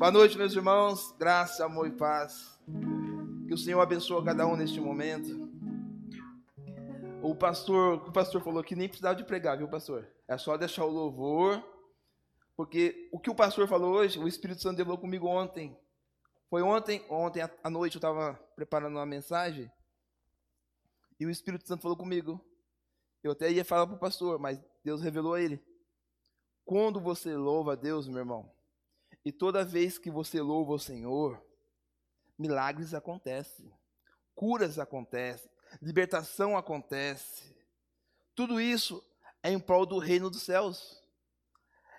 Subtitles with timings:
[0.00, 1.14] Boa noite, meus irmãos.
[1.18, 2.58] Graça, amor e paz.
[3.46, 5.46] Que o Senhor abençoe cada um neste momento.
[7.22, 10.08] O pastor, o pastor falou que nem precisava de pregar, viu, pastor?
[10.26, 11.62] É só deixar o louvor,
[12.56, 15.78] porque o que o pastor falou hoje, o Espírito Santo falou comigo ontem.
[16.48, 19.70] Foi ontem, ontem à noite eu estava preparando uma mensagem
[21.20, 22.42] e o Espírito Santo falou comigo.
[23.22, 25.62] Eu até ia falar para o pastor, mas Deus revelou a ele.
[26.64, 28.50] Quando você louva a Deus, meu irmão,
[29.24, 31.42] e toda vez que você louva o Senhor,
[32.38, 33.70] milagres acontecem,
[34.34, 35.50] curas acontecem,
[35.80, 37.54] libertação acontece.
[38.34, 39.04] Tudo isso
[39.42, 41.02] é em prol do reino dos céus.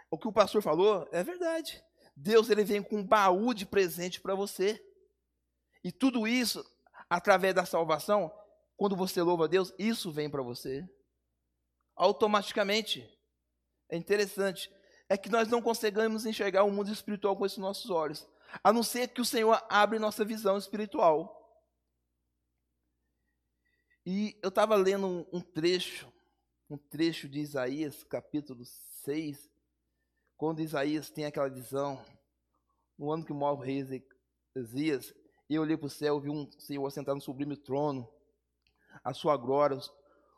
[0.09, 1.83] O que o pastor falou é verdade.
[2.15, 4.83] Deus ele vem com um baú de presente para você.
[5.83, 6.63] E tudo isso,
[7.09, 8.31] através da salvação,
[8.75, 10.87] quando você louva a Deus, isso vem para você.
[11.95, 13.07] Automaticamente.
[13.87, 14.71] É interessante.
[15.11, 18.25] É que nós não conseguimos enxergar o mundo espiritual com esses nossos olhos.
[18.63, 21.37] A não ser que o Senhor abre nossa visão espiritual.
[24.05, 26.09] E eu estava lendo um, trecho,
[26.69, 28.63] um trecho de Isaías, capítulo
[29.03, 29.51] 6,
[30.37, 32.01] quando Isaías tem aquela visão,
[32.97, 34.05] no ano que morre o rei
[34.55, 35.13] Ezequias,
[35.49, 38.07] e eu olhei para o céu, vi um Senhor sentado no sublime trono,
[39.03, 39.75] a sua glória.
[39.75, 39.91] Os,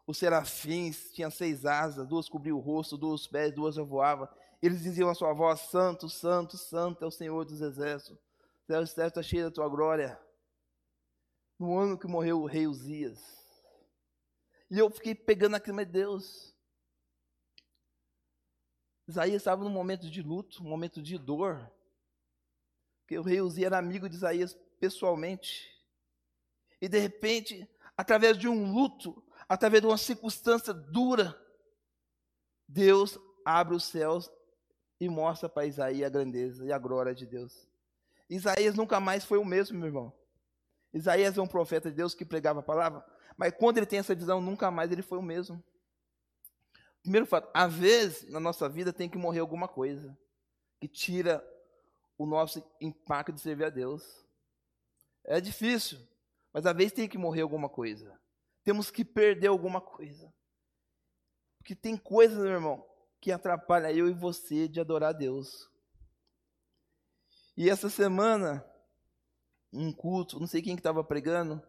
[0.08, 4.28] os serafins tinham seis asas, duas cobriam o rosto, duas pés, duas voavam.
[4.64, 8.18] Eles diziam a sua voz: Santo, Santo, Santo é o Senhor dos exércitos.
[8.64, 10.18] O céu está cheio da tua glória.
[11.60, 13.22] No ano que morreu o rei Uzias.
[14.72, 16.56] E eu fiquei pegando aquilo, meu Deus.
[19.06, 21.70] Isaías estava num momento de luto, um momento de dor.
[23.02, 25.70] Porque o rei Uzias era amigo de Isaías pessoalmente.
[26.80, 31.38] E de repente, através de um luto, através de uma circunstância dura,
[32.66, 34.32] Deus abre os céus
[35.04, 37.68] e mostra para Isaías a grandeza e a glória de Deus.
[38.30, 40.14] Isaías nunca mais foi o mesmo, meu irmão.
[40.94, 44.16] Isaías é um profeta de Deus que pregava a palavra, mas quando ele tem essa
[44.16, 45.62] visão, nunca mais ele foi o mesmo.
[47.02, 50.18] Primeiro fato, às vezes na nossa vida tem que morrer alguma coisa
[50.80, 51.46] que tira
[52.18, 54.26] o nosso impacto de servir a Deus.
[55.26, 56.00] É difícil,
[56.54, 58.18] mas às vezes tem que morrer alguma coisa.
[58.64, 60.34] Temos que perder alguma coisa.
[61.58, 62.86] Porque tem coisas, meu irmão,
[63.24, 65.72] que atrapalha eu e você de adorar a Deus.
[67.56, 68.66] E essa semana,
[69.72, 71.64] um culto, não sei quem que estava pregando,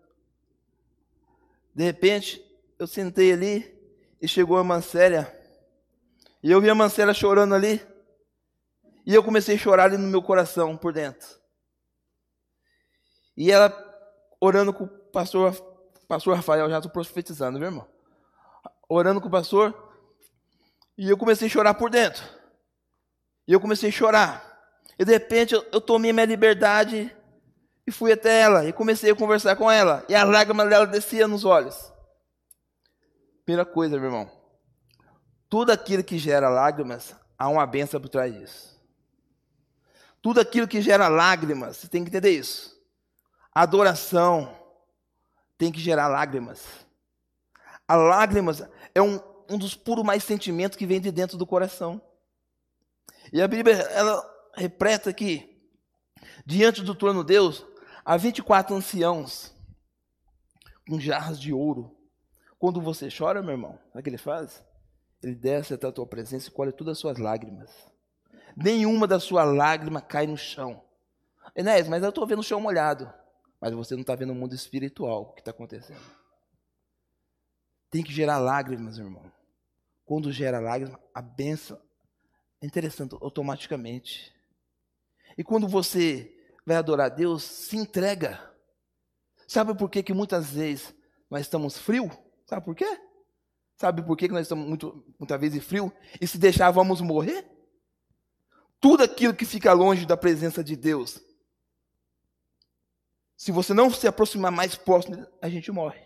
[1.72, 2.44] de repente,
[2.76, 3.72] eu sentei ali
[4.20, 5.32] e chegou a Mancélia.
[6.42, 7.80] E eu vi a Mancélia chorando ali.
[9.06, 11.38] E eu comecei a chorar ali no meu coração, por dentro.
[13.36, 13.72] E ela
[14.40, 15.54] orando com o pastor,
[16.08, 17.88] pastor Rafael, já estou profetizando, viu, irmão?
[18.88, 19.83] Orando com o pastor,
[20.96, 22.24] e eu comecei a chorar por dentro.
[23.46, 24.54] E eu comecei a chorar.
[24.98, 27.14] E de repente eu, tomei minha liberdade
[27.86, 30.04] e fui até ela e comecei a conversar com ela.
[30.08, 31.92] E a lágrima dela descia nos olhos.
[33.44, 34.30] Primeira coisa, meu irmão.
[35.48, 38.74] Tudo aquilo que gera lágrimas, há uma benção por trás disso.
[40.22, 42.74] Tudo aquilo que gera lágrimas, você tem que entender isso.
[43.54, 44.56] Adoração
[45.58, 46.64] tem que gerar lágrimas.
[47.86, 48.62] A lágrimas
[48.94, 52.00] é um, um dos puros mais sentimentos que vem de dentro do coração.
[53.32, 54.22] E a Bíblia, ela
[54.56, 55.60] repreta que,
[56.44, 57.64] diante do trono de Deus,
[58.04, 59.54] há 24 anciãos
[60.88, 61.96] com jarras de ouro.
[62.58, 64.62] Quando você chora, meu irmão, sabe o que ele faz?
[65.22, 67.70] Ele desce até a tua presença e colhe todas as suas lágrimas.
[68.56, 70.82] Nenhuma das suas lágrimas cai no chão.
[71.56, 73.12] Enéas, mas eu estou vendo o chão molhado
[73.64, 76.04] mas você não está vendo o mundo espiritual que está acontecendo.
[77.90, 79.32] Tem que gerar lágrimas, irmão.
[80.04, 81.80] Quando gera lágrimas, a benção
[82.60, 84.34] é interessante, automaticamente.
[85.36, 86.34] E quando você
[86.66, 88.52] vai adorar a Deus, se entrega.
[89.46, 90.94] Sabe por que, que muitas vezes
[91.30, 92.10] nós estamos frio?
[92.46, 93.00] Sabe por quê?
[93.76, 95.92] Sabe por que, que nós estamos muito, muitas vezes frio?
[96.20, 97.44] E se deixar, vamos morrer?
[98.80, 101.20] Tudo aquilo que fica longe da presença de Deus
[103.44, 106.00] se você não se aproximar mais próximo, a gente morre.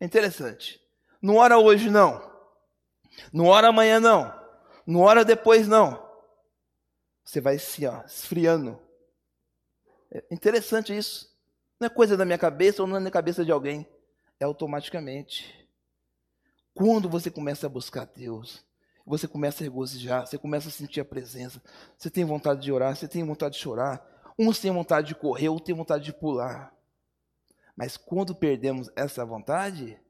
[0.00, 0.80] É interessante.
[1.22, 2.31] Não ora hoje, não.
[3.32, 4.32] Não ora amanhã, não.
[4.86, 6.02] Não ora depois, não.
[7.24, 8.78] Você vai se ó, esfriando.
[10.10, 11.30] É interessante isso.
[11.78, 13.86] Não é coisa da minha cabeça ou não é cabeça de alguém.
[14.38, 15.68] É automaticamente.
[16.74, 18.64] Quando você começa a buscar Deus,
[19.04, 21.62] você começa a regozijar, você começa a sentir a presença,
[21.96, 24.02] você tem vontade de orar, você tem vontade de chorar,
[24.38, 26.74] Uns têm vontade de correr, outros têm vontade de pular.
[27.76, 30.00] Mas quando perdemos essa vontade,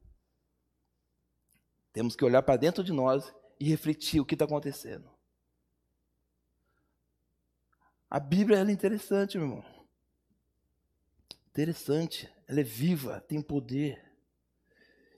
[1.93, 5.09] temos que olhar para dentro de nós e refletir o que está acontecendo.
[8.09, 9.65] A Bíblia é interessante, meu irmão.
[11.47, 12.29] Interessante.
[12.47, 14.03] Ela é viva, tem poder.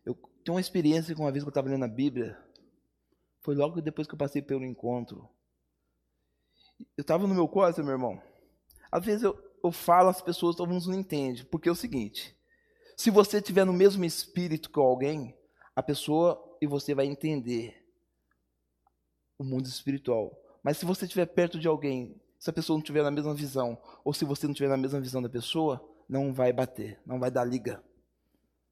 [0.06, 0.13] Eu
[0.44, 2.38] tenho uma experiência com uma vez que eu estava lendo a Bíblia.
[3.42, 5.30] Foi logo depois que eu passei pelo encontro.
[6.98, 8.22] Eu estava no meu quarto, meu irmão.
[8.92, 11.45] Às vezes eu, eu falo, as pessoas, alguns não entendem.
[11.45, 12.38] Porque é o seguinte:
[12.98, 15.38] se você estiver no mesmo espírito que alguém,
[15.75, 17.85] a pessoa e você vai entender
[19.38, 20.38] o mundo espiritual.
[20.63, 23.77] Mas se você estiver perto de alguém, se a pessoa não estiver na mesma visão,
[24.03, 27.31] ou se você não estiver na mesma visão da pessoa, não vai bater, não vai
[27.31, 27.83] dar liga.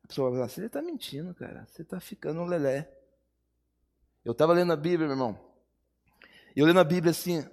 [0.04, 2.92] A pessoa vai falar, você está mentindo, cara, você está ficando um lelé.
[4.26, 5.40] Eu estava lendo a Bíblia, meu irmão.
[6.56, 7.48] E eu lendo a Bíblia assim,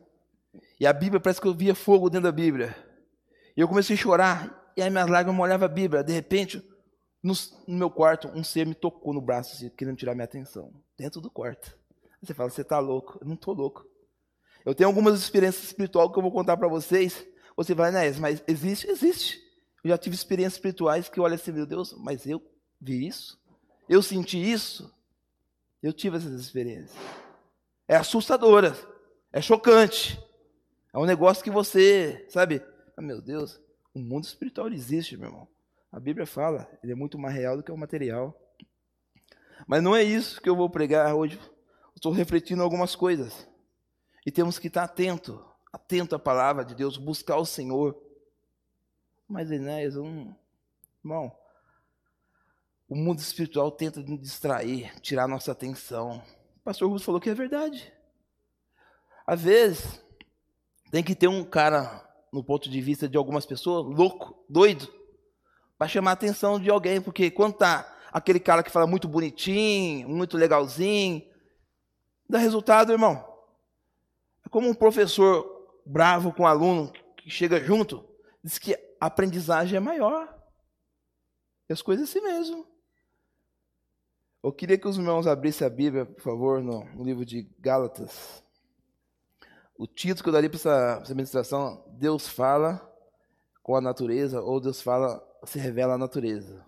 [0.78, 2.74] e a Bíblia parece que eu via fogo dentro da Bíblia.
[3.56, 6.02] E eu comecei a chorar, e aí minhas lágrimas molhavam a Bíblia.
[6.02, 6.62] De repente,
[7.22, 7.34] no,
[7.66, 10.72] no, meu quarto, um ser me tocou no braço, assim, querendo tirar minha atenção.
[10.96, 11.78] Dentro do quarto.
[12.22, 13.18] Você fala, você está louco?
[13.20, 13.86] Eu não estou louco.
[14.64, 17.26] Eu tenho algumas experiências espirituais que eu vou contar para vocês.
[17.56, 18.88] Você vai, Inés, mas existe?
[18.88, 19.40] Existe.
[19.82, 22.42] Eu já tive experiências espirituais que olha assim, meu Deus, mas eu
[22.80, 23.40] vi isso?
[23.88, 24.94] Eu senti isso?
[25.82, 26.94] Eu tive essas experiências.
[27.88, 28.76] É assustadora,
[29.32, 30.22] é chocante.
[30.92, 32.62] É um negócio que você, sabe?
[32.96, 33.60] Ah, meu Deus,
[33.94, 35.48] o mundo espiritual existe, meu irmão.
[35.92, 38.38] A Bíblia fala, ele é muito mais real do que o material.
[39.66, 41.38] Mas não é isso que eu vou pregar hoje.
[41.94, 43.48] Estou refletindo algumas coisas.
[44.24, 48.00] E temos que estar atento, atento à palavra de Deus, buscar o Senhor.
[49.28, 50.32] Mas Enéas, um
[51.02, 51.36] irmão,
[52.88, 56.22] o mundo espiritual tenta nos distrair, tirar nossa atenção.
[56.56, 57.92] O pastor Russo falou que é verdade.
[59.26, 60.04] Às vezes,
[60.90, 64.99] tem que ter um cara, no ponto de vista de algumas pessoas, louco, doido,
[65.80, 70.06] para chamar a atenção de alguém, porque quando tá aquele cara que fala muito bonitinho,
[70.10, 71.26] muito legalzinho,
[72.28, 73.26] dá resultado, irmão.
[74.44, 78.04] É como um professor bravo com um aluno que chega junto,
[78.44, 80.28] diz que a aprendizagem é maior.
[81.66, 82.66] E as coisas assim mesmo.
[84.42, 88.44] Eu queria que os irmãos abrissem a Bíblia, por favor, no, no livro de Gálatas.
[89.78, 92.86] O título que eu daria para essa, essa ministração, Deus fala
[93.62, 96.66] com a natureza, ou Deus fala, se revela a natureza.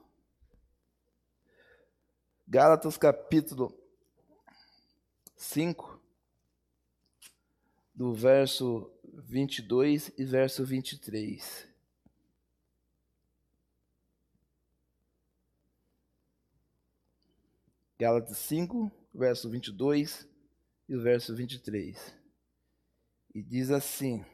[2.46, 3.76] Gálatas capítulo
[5.36, 6.00] 5,
[7.94, 11.68] do verso 22 e verso 23.
[17.98, 20.28] Gálatas 5, verso 22
[20.88, 22.14] e verso 23.
[23.34, 24.24] E diz assim: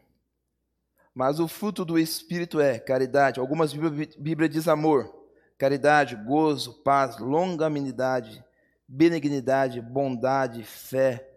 [1.14, 3.40] Mas o fruto do Espírito é caridade.
[3.40, 5.12] Algumas Bíblias diz amor,
[5.56, 8.44] caridade, gozo, paz, longanimidade,
[8.86, 11.28] benignidade, bondade, fé,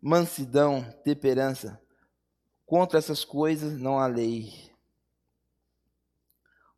[0.00, 1.80] mansidão, temperança.
[2.64, 4.70] Contra essas coisas não há lei.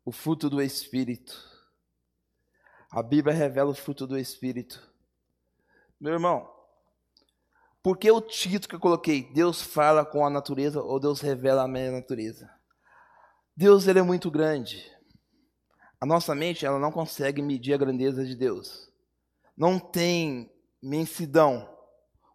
[0.03, 1.49] O fruto do Espírito.
[2.89, 4.91] A Bíblia revela o fruto do Espírito.
[5.99, 6.49] Meu irmão,
[7.83, 9.31] por que o título que eu coloquei?
[9.33, 12.49] Deus fala com a natureza ou Deus revela a minha natureza?
[13.55, 14.85] Deus ele é muito grande.
[15.99, 18.91] A nossa mente ela não consegue medir a grandeza de Deus
[19.61, 20.51] não tem
[20.81, 21.69] mensidão,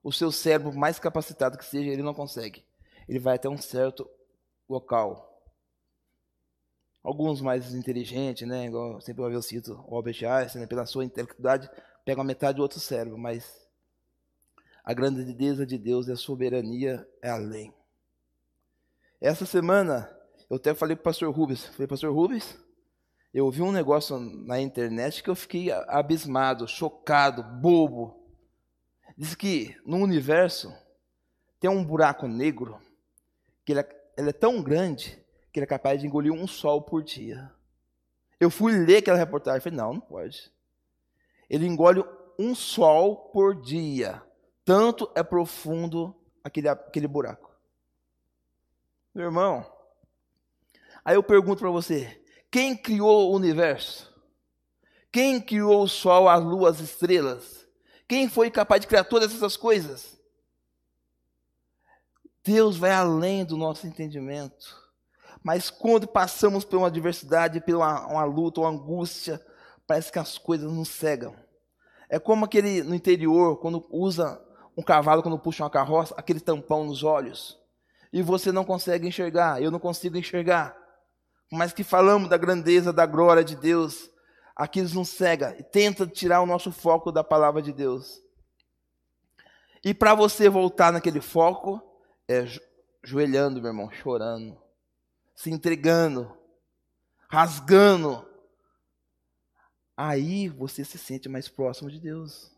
[0.01, 2.65] o seu cérebro, mais capacitado que seja, ele não consegue.
[3.09, 4.09] Ele vai até um certo
[4.69, 5.33] local.
[7.03, 11.69] Alguns mais inteligentes, né, igual sempre eu cito o Albert Einstein, né, pela sua intelectualidade,
[12.05, 13.66] pegam a metade do outro cérebro, mas
[14.87, 17.75] a grandeza de Deus e a soberania é além.
[19.21, 20.09] Essa semana,
[20.49, 22.57] eu até falei para o pastor Rubens, falei, pastor Rubens,
[23.35, 28.17] eu ouvi um negócio na internet que eu fiquei abismado, chocado, bobo.
[29.19, 30.73] Diz que no universo
[31.59, 32.81] tem um buraco negro
[33.65, 35.21] que ele é, ele é tão grande
[35.53, 37.53] que ele é capaz de engolir um sol por dia.
[38.39, 40.53] Eu fui ler aquela reportagem e falei, não, não pode.
[41.51, 42.05] Ele engole
[42.39, 44.23] um sol por dia.
[44.67, 47.55] Tanto é profundo aquele, aquele buraco.
[49.15, 49.65] Meu irmão,
[51.05, 52.21] aí eu pergunto para você,
[52.51, 54.13] quem criou o universo?
[55.13, 57.65] Quem criou o sol, a lua, as estrelas?
[58.09, 60.19] Quem foi capaz de criar todas essas coisas?
[62.45, 64.77] Deus vai além do nosso entendimento.
[65.45, 69.41] Mas quando passamos por uma adversidade, por uma, uma luta, uma angústia,
[69.87, 71.37] parece que as coisas nos cegam.
[72.09, 74.45] É como aquele no interior, quando usa
[74.77, 77.59] um cavalo, quando puxa uma carroça, aquele tampão nos olhos.
[78.13, 80.77] E você não consegue enxergar, eu não consigo enxergar
[81.51, 84.11] mas que falamos da grandeza, da glória de Deus,
[84.55, 88.23] aquilo nos cega e tenta tirar o nosso foco da palavra de Deus.
[89.85, 91.81] E para você voltar naquele foco,
[92.29, 92.45] é
[93.05, 94.61] joelhando, meu irmão, chorando,
[95.35, 96.37] se entregando,
[97.29, 98.27] rasgando.
[99.97, 102.51] Aí você se sente mais próximo de Deus.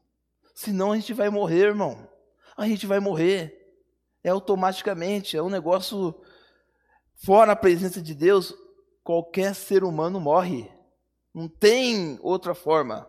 [0.59, 2.09] Senão a gente vai morrer, irmão.
[2.57, 3.77] A gente vai morrer.
[4.25, 6.21] É automaticamente, é um negócio
[7.15, 8.53] fora a presença de Deus,
[9.05, 10.69] qualquer ser humano morre.
[11.33, 13.09] Não tem outra forma.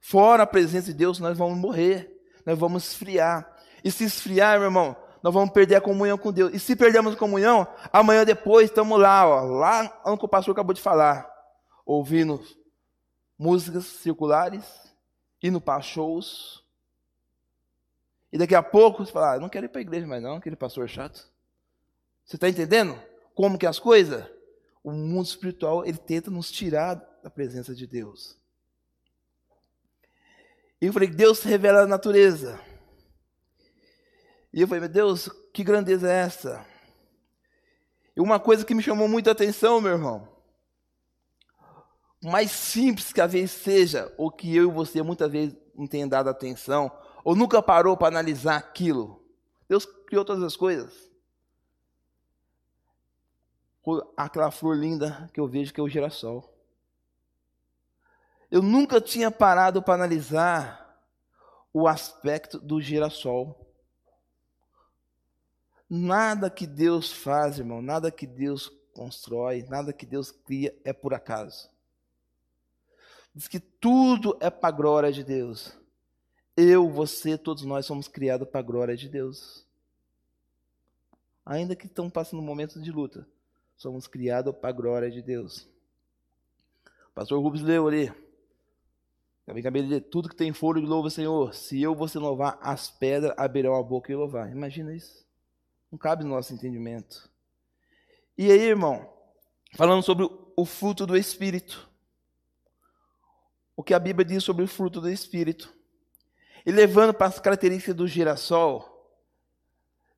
[0.00, 2.16] Fora a presença de Deus, nós vamos morrer.
[2.46, 3.52] Nós vamos esfriar.
[3.82, 6.54] E se esfriar, meu irmão, nós vamos perder a comunhão com Deus.
[6.54, 10.72] E se perdermos a comunhão, amanhã depois estamos lá, ó, lá onde o pastor acabou
[10.72, 11.28] de falar,
[11.84, 12.40] ouvindo
[13.36, 14.64] músicas circulares,
[15.42, 16.63] indo para shows,
[18.34, 20.34] e daqui a pouco você fala, ah, não quero ir para a igreja mais não,
[20.34, 21.30] aquele pastor chato.
[22.24, 23.00] Você está entendendo
[23.32, 24.26] como que as coisas?
[24.82, 28.36] O mundo espiritual, ele tenta nos tirar da presença de Deus.
[30.80, 32.60] E eu falei, Deus revela na natureza.
[34.52, 36.66] E eu falei, meu Deus, que grandeza é essa?
[38.16, 40.28] E uma coisa que me chamou muita atenção, meu irmão,
[42.20, 46.08] mais simples que a vez seja, ou que eu e você muitas vezes não tenham
[46.08, 46.90] dado atenção,
[47.24, 49.24] ou nunca parou para analisar aquilo.
[49.66, 51.10] Deus criou todas as coisas.
[54.16, 56.52] Aquela flor linda que eu vejo que é o girassol.
[58.50, 61.02] Eu nunca tinha parado para analisar
[61.72, 63.58] o aspecto do girassol.
[65.88, 71.14] Nada que Deus faz, irmão, nada que Deus constrói, nada que Deus cria é por
[71.14, 71.68] acaso.
[73.34, 75.76] Diz que tudo é para a glória de Deus.
[76.56, 79.66] Eu, você, todos nós somos criados para a glória de Deus.
[81.44, 83.26] Ainda que estão passando momentos de luta,
[83.76, 85.68] somos criados para a glória de Deus.
[87.10, 88.12] O pastor Rubens leu ali.
[89.44, 91.54] Também acabei de tudo que tem folha louva, Senhor.
[91.54, 94.50] Se eu você louvar, as pedras abrirão a boca e louvar.
[94.50, 95.24] Imagina isso.
[95.92, 97.28] Não cabe no nosso entendimento.
[98.38, 99.12] E aí, irmão,
[99.74, 101.88] falando sobre o fruto do Espírito.
[103.76, 105.72] O que a Bíblia diz sobre o fruto do Espírito.
[106.64, 108.94] E levando para as características do girassol,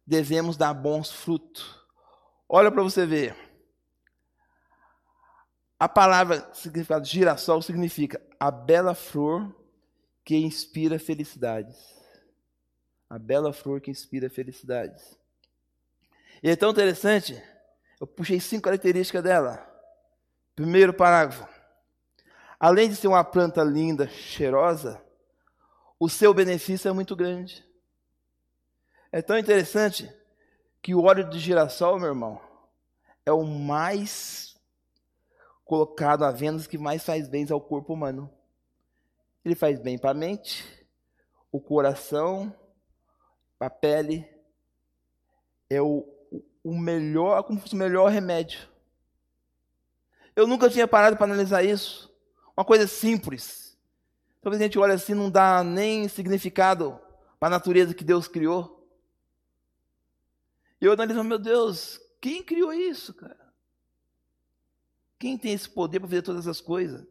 [0.07, 1.85] devemos dar bons frutos.
[2.49, 3.37] Olha para você ver.
[5.79, 9.55] A palavra significado girassol significa a bela flor
[10.25, 11.77] que inspira felicidades.
[13.11, 15.19] A bela flor que inspira felicidades.
[16.43, 17.41] E é tão interessante,
[18.01, 19.67] eu puxei cinco características dela.
[20.55, 21.47] Primeiro parágrafo.
[22.59, 25.03] Além de ser uma planta linda, cheirosa,
[25.99, 27.65] o seu benefício é muito grande.
[29.11, 30.13] É tão interessante
[30.83, 32.41] que o óleo de girassol, meu irmão,
[33.25, 34.57] é o mais
[35.65, 38.31] colocado à venda que mais faz bem ao corpo humano.
[39.45, 40.65] Ele faz bem para a mente,
[41.51, 42.55] o coração,
[43.59, 44.29] a pele.
[45.69, 46.07] É o,
[46.63, 48.69] o melhor, como fosse o melhor remédio.
[50.37, 52.15] Eu nunca tinha parado para analisar isso.
[52.57, 53.66] Uma coisa simples.
[54.41, 57.01] Talvez a gente olhe assim não dá nem significado
[57.39, 58.77] para a natureza que Deus criou.
[60.81, 63.53] E eu analiso, meu Deus, quem criou isso, cara?
[65.19, 67.07] Quem tem esse poder para fazer todas essas coisas?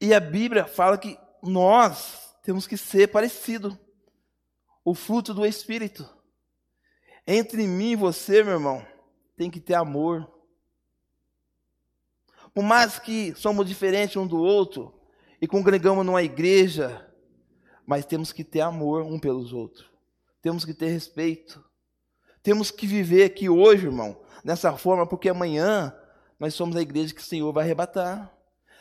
[0.00, 3.78] E a Bíblia fala que nós temos que ser parecido.
[4.84, 6.08] O fruto do Espírito.
[7.24, 8.84] Entre mim e você, meu irmão,
[9.36, 10.28] tem que ter amor.
[12.54, 14.94] Por mais que somos diferentes um do outro
[15.40, 17.06] e congregamos numa igreja,
[17.86, 19.90] mas temos que ter amor um pelos outros.
[20.40, 21.64] Temos que ter respeito.
[22.42, 25.94] Temos que viver aqui hoje, irmão, dessa forma, porque amanhã
[26.38, 28.30] nós somos a igreja que o Senhor vai arrebatar.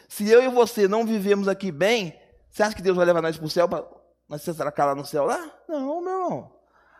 [0.10, 3.38] Se eu e você não vivemos aqui bem, você acha que Deus vai levar nós
[3.38, 3.86] para o céu para
[4.28, 5.52] nós se lá no céu lá?
[5.68, 6.52] Não, meu irmão.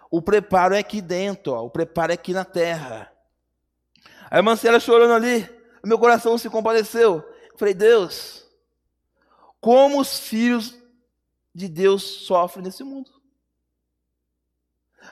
[0.10, 1.64] O preparo é aqui dentro, ó.
[1.64, 3.12] o preparo é aqui na terra.
[4.30, 5.50] A irmã Célia chorando ali
[5.88, 7.18] meu coração se compadeceu.
[7.52, 8.46] Eu falei, Deus,
[9.60, 10.78] como os filhos
[11.54, 13.12] de Deus sofrem nesse mundo.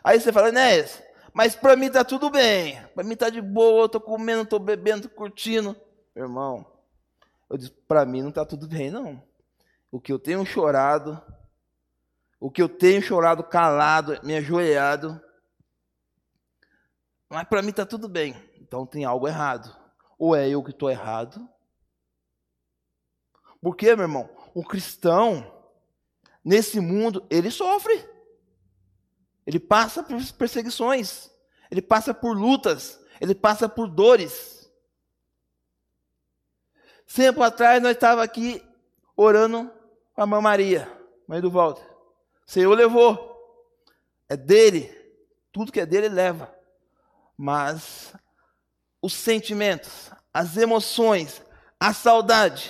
[0.04, 1.02] Aí você fala, Enéas,
[1.34, 2.82] mas para mim está tudo bem.
[2.96, 5.76] Para mim está de boa, eu estou comendo, estou bebendo, estou curtindo.
[6.16, 6.66] Irmão,
[7.50, 9.22] eu disse, para mim não está tudo bem, não.
[9.92, 11.22] O que eu tenho chorado,
[12.40, 15.20] o que eu tenho chorado calado, me ajoelhado,
[17.28, 18.36] mas para mim está tudo bem.
[18.60, 19.76] Então tem algo errado.
[20.20, 21.48] Ou é eu que estou errado?
[23.62, 25.50] Porque, meu irmão, o cristão,
[26.44, 28.06] nesse mundo, ele sofre.
[29.48, 31.32] Ele passa por perseguições.
[31.72, 33.00] Ele passa por lutas.
[33.22, 34.70] Ele passa por dores.
[37.16, 38.62] Tempo atrás, nós estávamos aqui
[39.16, 39.72] orando
[40.14, 41.84] com a mãe Maria, mãe do Walter.
[42.46, 43.28] O Senhor levou.
[44.28, 44.96] É dele.
[45.52, 46.54] Tudo que é dele, ele leva.
[47.36, 48.14] Mas
[49.02, 51.42] os sentimentos, as emoções,
[51.80, 52.70] a saudade.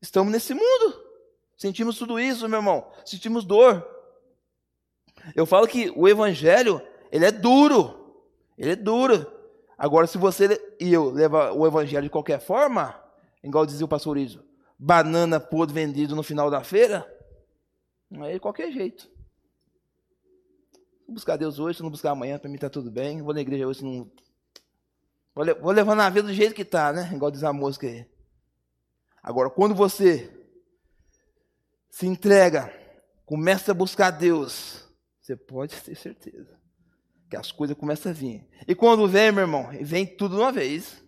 [0.00, 1.04] Estamos nesse mundo.
[1.56, 2.90] Sentimos tudo isso, meu irmão.
[3.04, 3.86] Sentimos dor.
[5.34, 8.24] Eu falo que o evangelho, ele é duro.
[8.58, 9.32] Ele é duro.
[9.78, 12.98] Agora, se você e eu levar o evangelho de qualquer forma,
[13.42, 14.44] igual dizia o pastor Iso,
[14.78, 17.06] banana podre vendido no final da feira,
[18.20, 19.10] aí de qualquer jeito.
[21.06, 23.22] Vou buscar Deus hoje, se não buscar amanhã, para mim está tudo bem.
[23.22, 24.10] Vou na igreja hoje, se não.
[25.32, 27.10] Vou levando a vida do jeito que está, né?
[27.14, 28.04] Igual diz a música aí.
[29.22, 30.28] Agora, quando você
[31.88, 32.72] se entrega,
[33.24, 34.84] começa a buscar Deus,
[35.22, 36.58] você pode ter certeza
[37.30, 38.44] que as coisas começam a vir.
[38.66, 41.00] E quando vem, meu irmão, vem tudo de uma vez.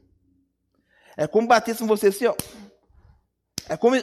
[1.16, 2.36] É como batesse em você assim, ó.
[3.68, 3.96] É como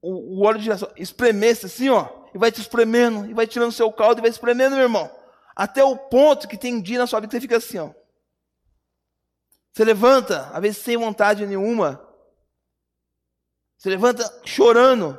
[0.00, 2.08] o, o óleo de girassol espremesse assim, ó.
[2.34, 5.23] E vai te espremendo, e vai tirando seu caldo, e vai espremendo, meu irmão.
[5.54, 7.90] Até o ponto que tem dia na sua vida que você fica assim, ó.
[9.72, 12.00] Você levanta, às vezes sem vontade nenhuma.
[13.76, 15.18] Você levanta chorando.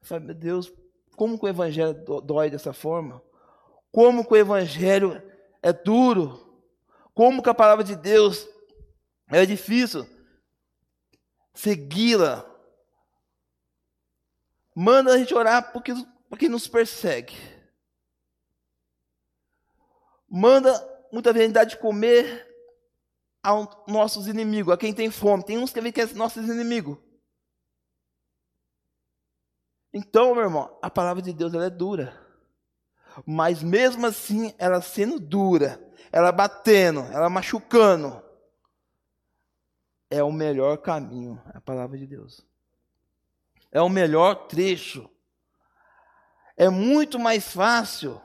[0.00, 0.72] Você fala, meu Deus,
[1.16, 3.22] como que o evangelho dói dessa forma?
[3.90, 5.22] Como que o evangelho
[5.62, 6.62] é duro,
[7.14, 8.48] como que a palavra de Deus
[9.28, 10.06] é difícil
[11.54, 12.48] segui-la.
[14.74, 15.92] Manda a gente orar porque,
[16.28, 17.36] porque nos persegue.
[20.34, 20.72] Manda
[21.12, 22.48] muita vezes dar de comer
[23.42, 25.44] aos nossos inimigos, a quem tem fome.
[25.44, 26.96] Tem uns que que é nossos inimigos.
[29.92, 32.18] Então, meu irmão, a palavra de Deus ela é dura.
[33.26, 35.78] Mas mesmo assim, ela sendo dura,
[36.10, 38.22] ela batendo, ela machucando,
[40.08, 42.40] é o melhor caminho, a palavra de Deus.
[43.70, 45.10] É o melhor trecho.
[46.56, 48.18] É muito mais fácil.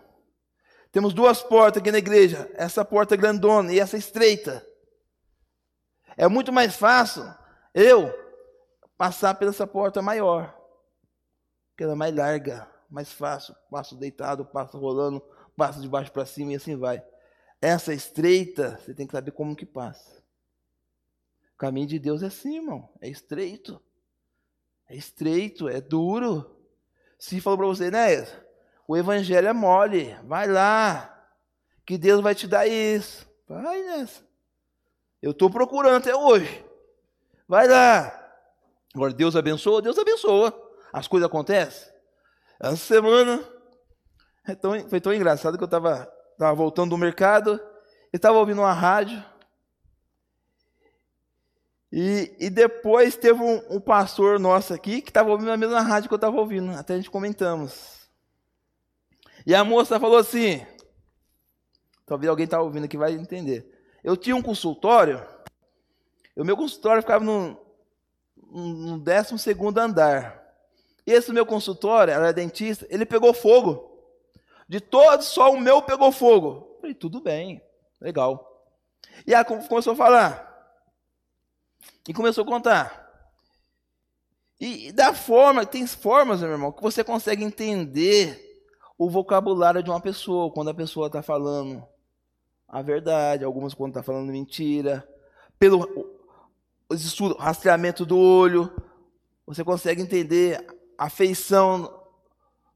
[0.98, 4.68] Temos duas portas aqui na igreja, essa porta grandona e essa estreita.
[6.18, 7.24] É muito mais fácil
[7.72, 8.12] eu
[8.98, 10.60] passar pela essa porta maior,
[11.78, 15.22] que ela é mais larga mais fácil, passo deitado, passo rolando,
[15.56, 17.06] passo de baixo para cima e assim vai.
[17.62, 20.26] Essa estreita, você tem que saber como que passa.
[21.54, 23.80] O caminho de Deus é assim, irmão, é estreito.
[24.90, 26.60] É estreito, é duro.
[27.20, 28.47] Se falou para você, né?
[28.88, 31.14] O evangelho é mole, vai lá,
[31.86, 33.28] que Deus vai te dar isso.
[33.48, 34.22] Vai nessa.
[35.22, 36.66] Eu estou procurando até hoje.
[37.48, 38.14] Vai lá.
[38.94, 40.54] Agora, Deus abençoa, Deus abençoa.
[40.94, 41.92] As coisas acontecem.
[42.60, 43.44] Essa semana
[44.48, 47.60] é tão, foi tão engraçado que eu estava tava voltando do mercado
[48.18, 49.24] estava ouvindo uma rádio.
[51.92, 56.10] E, e depois teve um, um pastor nosso aqui que estava ouvindo a mesma rádio
[56.10, 56.72] que eu estava ouvindo.
[56.78, 57.97] Até a gente comentamos.
[59.48, 60.62] E a moça falou assim:
[62.06, 63.66] talvez alguém está ouvindo aqui vai entender.
[64.04, 65.26] Eu tinha um consultório,
[66.36, 67.58] o meu consultório ficava no,
[68.52, 70.46] no 12 andar.
[71.06, 73.98] Esse meu consultório, ela é dentista, ele pegou fogo.
[74.68, 76.68] De todos, só o meu pegou fogo.
[76.74, 77.62] Eu falei, tudo bem,
[78.02, 78.68] legal.
[79.26, 80.76] E ela começou a falar.
[82.06, 83.32] E começou a contar.
[84.60, 88.47] E, e da forma, tem formas, meu irmão, que você consegue entender
[88.98, 91.86] o vocabulário de uma pessoa, quando a pessoa está falando
[92.68, 95.08] a verdade, algumas quando está falando mentira,
[95.60, 95.88] pelo
[97.38, 98.72] rastreamento do olho,
[99.46, 100.66] você consegue entender
[100.98, 102.04] a feição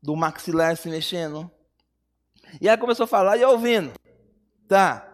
[0.02, 1.50] do maxilar se mexendo.
[2.60, 3.92] E ela começou a falar e ouvindo.
[4.68, 5.08] Tá.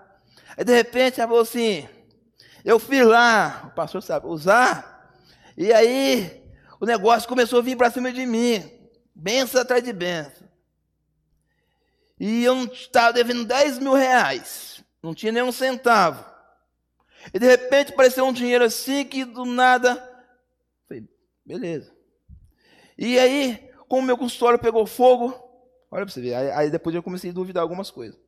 [0.55, 1.87] Aí de repente ela falou assim:
[2.63, 5.13] Eu fiz lá, o pastor sabe, usar.
[5.57, 6.43] E aí
[6.79, 8.63] o negócio começou a vir para cima de mim.
[9.15, 10.46] Benção atrás de benção.
[12.19, 14.83] E eu estava devendo 10 mil reais.
[15.01, 16.25] Não tinha nenhum centavo.
[17.33, 19.95] E de repente apareceu um dinheiro assim que do nada.
[20.87, 21.07] Falei,
[21.45, 21.93] beleza.
[22.97, 25.27] E aí, como meu consultório pegou fogo,
[25.91, 28.19] olha para você ver, aí, aí, depois eu comecei a duvidar algumas coisas.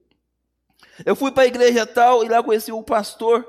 [1.05, 3.47] Eu fui para a igreja tal e lá conheci o pastor.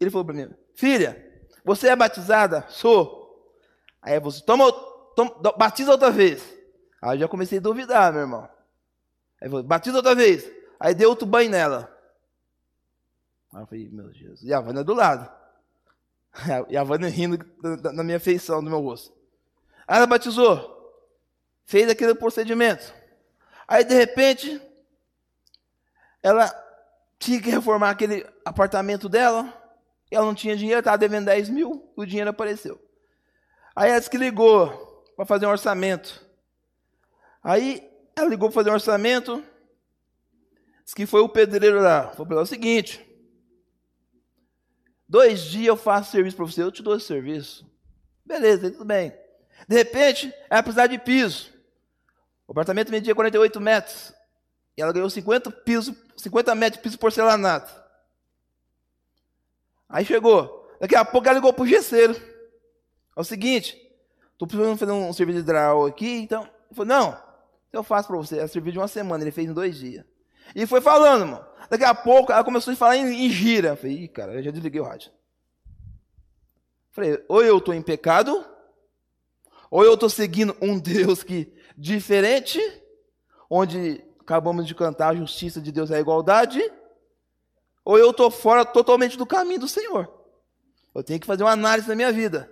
[0.00, 1.24] Ele falou para mim: Filha,
[1.64, 2.66] você é batizada?
[2.68, 3.24] Sou.
[4.02, 4.70] Aí você toma,
[5.14, 6.42] toma, batiza outra vez.
[7.00, 8.48] Aí eu já comecei a duvidar, meu irmão.
[9.40, 10.50] Aí falou: Batiza outra vez.
[10.78, 11.92] Aí deu outro banho nela.
[13.52, 14.42] Aí eu falei: Meu Jesus.
[14.42, 15.30] E a Vânia do lado.
[16.68, 17.38] E a Vânia rindo
[17.78, 19.16] da minha feição, do meu rosto.
[19.88, 21.02] Aí ela batizou,
[21.64, 22.92] fez aquele procedimento.
[23.66, 24.60] Aí de repente,
[26.22, 26.52] ela
[27.18, 29.52] tinha que reformar aquele apartamento dela,
[30.10, 32.80] ela não tinha dinheiro, estava devendo 10 mil, o dinheiro apareceu.
[33.74, 36.24] Aí ela disse que ligou para fazer um orçamento.
[37.42, 39.44] Aí ela ligou para fazer um orçamento,
[40.86, 42.12] Diz que foi o pedreiro lá.
[42.12, 43.04] Falou o seguinte:
[45.08, 47.68] dois dias eu faço serviço para você, eu te dou esse serviço.
[48.24, 49.12] Beleza, tudo bem.
[49.68, 51.52] De repente, ela precisar de piso.
[52.46, 54.14] O apartamento media 48 metros.
[54.76, 57.72] E ela ganhou 50, piso, 50 metros de piso porcelanato.
[59.88, 60.70] Aí chegou.
[60.80, 62.14] Daqui a pouco ela ligou para o gesseiro.
[63.16, 63.76] É o seguinte,
[64.32, 66.42] estou precisando fazer um serviço de hidráulico aqui, então.
[66.42, 67.25] Ele falou, não,
[67.72, 68.38] eu faço para você.
[68.38, 70.04] É serviço de uma semana, ele fez em dois dias.
[70.54, 71.46] E foi falando, irmão.
[71.68, 73.70] Daqui a pouco ela começou a falar em, em gira.
[73.70, 75.10] Eu falei, Ih, cara, eu já desliguei o rádio.
[76.92, 78.44] Falei, ou eu estou em pecado,
[79.70, 82.60] ou eu estou seguindo um Deus que diferente,
[83.50, 86.62] onde acabamos de cantar a justiça de Deus é a igualdade,
[87.84, 90.12] ou eu estou fora totalmente do caminho do Senhor.
[90.94, 92.50] Eu tenho que fazer uma análise da minha vida.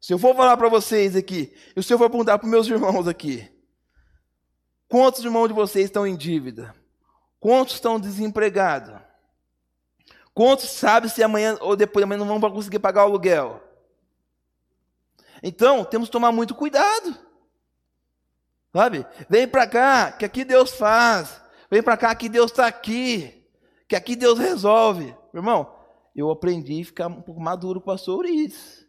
[0.00, 3.08] Se eu for falar para vocês aqui, e se eu for perguntar para meus irmãos
[3.08, 3.50] aqui,
[4.88, 6.74] quantos irmãos de vocês estão em dívida?
[7.40, 8.94] Quantos estão desempregados?
[10.32, 13.60] Quantos sabem se amanhã ou depois de amanhã não vão conseguir pagar o aluguel?
[15.42, 17.16] Então, temos que tomar muito cuidado.
[18.72, 19.06] Sabe?
[19.28, 21.40] Vem para cá, que aqui Deus faz.
[21.70, 23.44] Vem para cá, que Deus está aqui.
[23.88, 25.14] Que aqui Deus resolve.
[25.34, 25.74] Irmão,
[26.14, 28.87] eu aprendi a ficar um pouco maduro com o pastor Urides.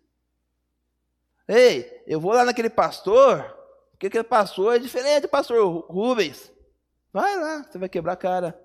[1.50, 3.44] Ei, eu vou lá naquele pastor,
[3.92, 6.52] porque aquele pastor é diferente do pastor Rubens.
[7.12, 8.60] Vai lá, você vai quebrar a cara.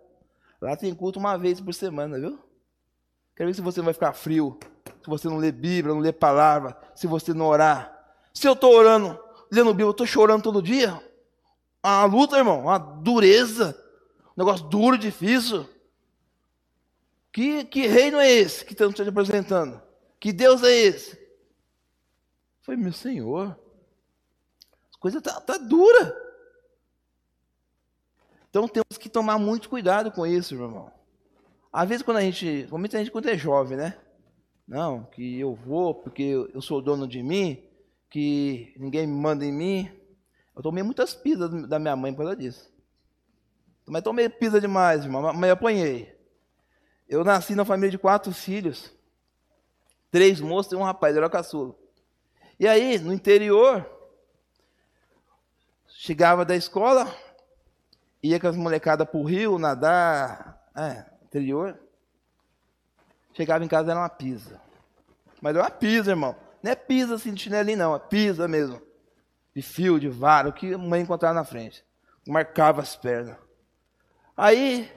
[0.61, 2.39] Lá tem culto uma vez por semana, viu?
[3.35, 4.59] Quero ver se você vai ficar frio
[5.05, 7.93] se você não lê Bíblia, não lê palavra, se você não orar.
[8.33, 9.21] Se eu estou orando,
[9.53, 10.99] lendo Bíblia, eu estou chorando todo dia.
[11.85, 13.79] Uma luta, irmão, uma dureza,
[14.29, 15.69] um negócio duro, difícil.
[17.31, 19.81] Que, que reino é esse que estamos te apresentando?
[20.19, 21.19] Que Deus é esse?
[22.65, 23.59] Foi meu Senhor.
[24.95, 26.17] A coisa está tá dura.
[28.49, 30.93] Então temos que tomar muito cuidado com isso, meu irmão.
[31.71, 33.99] Às vezes quando a gente, principalmente a gente quando é jovem, né?
[34.67, 37.63] Não, que eu vou porque eu sou dono de mim,
[38.09, 39.91] que ninguém me manda em mim.
[40.57, 42.73] Eu tomei muitas pisas da minha mãe por causa disso.
[43.87, 46.19] Mas tomei pisa demais, irmão, mas apanhei.
[47.07, 48.91] Eu nasci na família de quatro filhos,
[50.11, 51.84] três moços e um rapaz, era caçula.
[52.59, 53.85] E aí, no interior,
[55.89, 57.13] chegava da escola,
[58.23, 61.79] ia com as molecadas para o rio, nadar, é, interior.
[63.33, 64.61] Chegava em casa, era uma pisa.
[65.41, 66.37] Mas era uma pisa, irmão.
[66.63, 67.95] Não é pisa assim de chinelinho, não.
[67.95, 68.81] É pisa mesmo.
[69.55, 71.85] De fio, de vara, o que a mãe encontrava na frente.
[72.27, 73.37] Marcava as pernas.
[74.37, 74.91] Aí,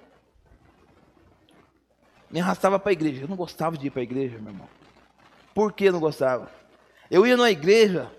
[2.30, 3.24] me arrastava para a igreja.
[3.24, 4.70] Eu não gostava de ir para a igreja, meu irmão.
[5.54, 6.50] Por que não gostava?
[7.10, 8.12] Eu ia numa igreja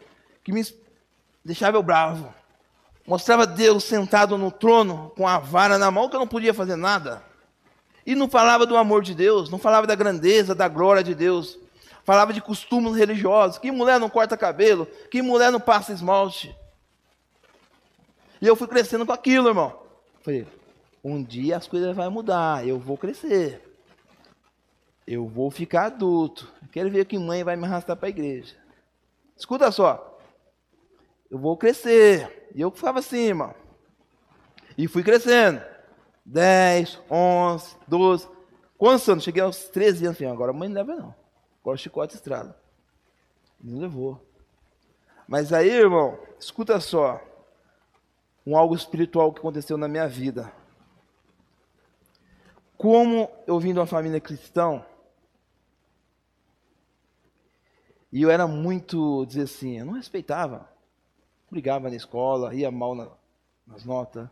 [0.43, 0.63] que me
[1.45, 2.33] deixava eu bravo.
[3.07, 6.77] Mostrava Deus sentado no trono com a vara na mão que eu não podia fazer
[6.77, 7.23] nada.
[8.05, 11.59] E não falava do amor de Deus, não falava da grandeza, da glória de Deus.
[12.05, 13.59] Falava de costumes religiosos.
[13.59, 16.55] Que mulher não corta cabelo, que mulher não passa esmalte.
[18.41, 19.79] E eu fui crescendo com aquilo, irmão.
[20.23, 20.47] Falei,
[21.03, 23.63] um dia as coisas vão mudar, eu vou crescer.
[25.07, 26.51] Eu vou ficar adulto.
[26.71, 28.55] Quero ver que mãe vai me arrastar para a igreja.
[29.39, 30.19] Escuta só.
[31.31, 32.51] Eu vou crescer.
[32.55, 33.55] E eu ficava assim, irmão.
[34.77, 35.63] E fui crescendo.
[36.25, 38.29] 10, 11, 12.
[38.77, 39.25] Quantos anos?
[39.25, 40.19] Cheguei aos 13 anos.
[40.19, 41.15] Falei, agora a mãe não leva não.
[41.61, 42.57] Agora o chicote estrada.
[43.63, 44.21] Não levou.
[45.27, 47.21] Mas aí, irmão, escuta só.
[48.45, 50.53] Um algo espiritual que aconteceu na minha vida.
[52.77, 54.85] Como eu vim de uma família cristã,
[58.13, 60.69] e eu era muito, dizer assim, eu não respeitava.
[61.51, 63.09] Brigava na escola, ia mal na,
[63.67, 64.29] nas notas.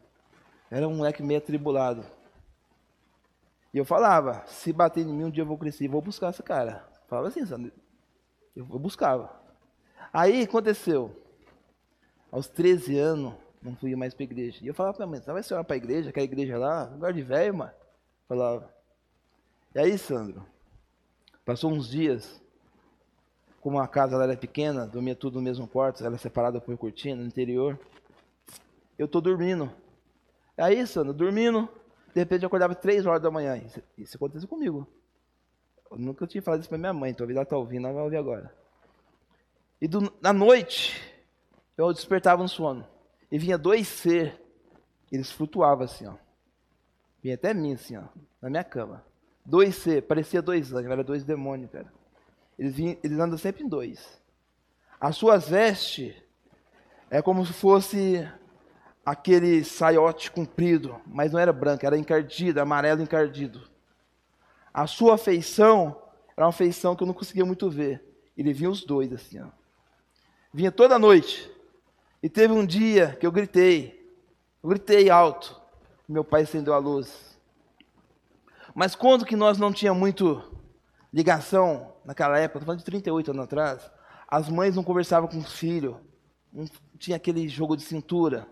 [0.70, 2.04] Era um moleque meio atribulado.
[3.72, 6.42] E eu falava, se bater em mim um dia eu vou crescer, vou buscar esse
[6.42, 6.86] cara.
[7.06, 7.72] Falava assim, sabe?
[8.54, 9.30] Eu buscava.
[10.12, 11.14] Aí aconteceu.
[12.32, 14.58] Aos 13 anos, não fui mais para igreja.
[14.62, 16.84] E eu falava para a mãe, você vai ser para a igreja, aquela igreja lá,
[16.84, 17.72] lugar de velho, mano.
[18.26, 18.74] Falava.
[19.74, 20.44] E aí, Sandro,
[21.44, 22.40] passou uns dias,
[23.66, 27.26] como a casa era pequena, dormia tudo no mesmo quarto, ela separada por cortina, no
[27.26, 27.76] interior.
[28.96, 29.68] Eu tô dormindo.
[30.57, 31.68] Aí, Sandro, dormindo,
[32.14, 33.57] de repente eu acordava três horas da manhã.
[33.57, 34.87] Isso, isso aconteceu comigo.
[35.90, 38.18] Eu nunca tinha falado isso para minha mãe, então ela está ouvindo, ela vai ouvir
[38.18, 38.55] agora.
[39.81, 41.02] E do, na noite,
[41.76, 42.87] eu despertava no sono.
[43.33, 44.40] E vinha dois ser,
[45.11, 46.14] eles flutuavam assim, ó.
[47.20, 48.05] Vinha até mim, assim, ó,
[48.40, 49.05] na minha cama.
[49.44, 51.95] Dois ser, parecia dois anjos, era dois demônios, cara.
[52.58, 54.20] Eles, eles andam sempre em dois.
[55.00, 56.14] As suas vestes
[57.10, 58.28] é como se fosse
[59.04, 63.68] aquele saiote comprido, mas não era branco, era encardido, amarelo encardido.
[64.74, 66.02] A sua feição
[66.36, 68.02] era uma feição que eu não conseguia muito ver.
[68.36, 69.46] Ele vinha os dois assim, ó.
[70.52, 71.50] Vinha toda noite.
[72.22, 74.12] E teve um dia que eu gritei.
[74.62, 75.60] Eu gritei alto.
[76.08, 77.38] Meu pai acendeu a luz.
[78.74, 80.42] Mas quando que nós não tinha muito
[81.16, 83.90] ligação naquela época, estou falando de 38 anos atrás,
[84.29, 85.96] as mães não conversavam com os filhos,
[86.52, 86.66] não
[86.98, 88.46] tinha aquele jogo de cintura,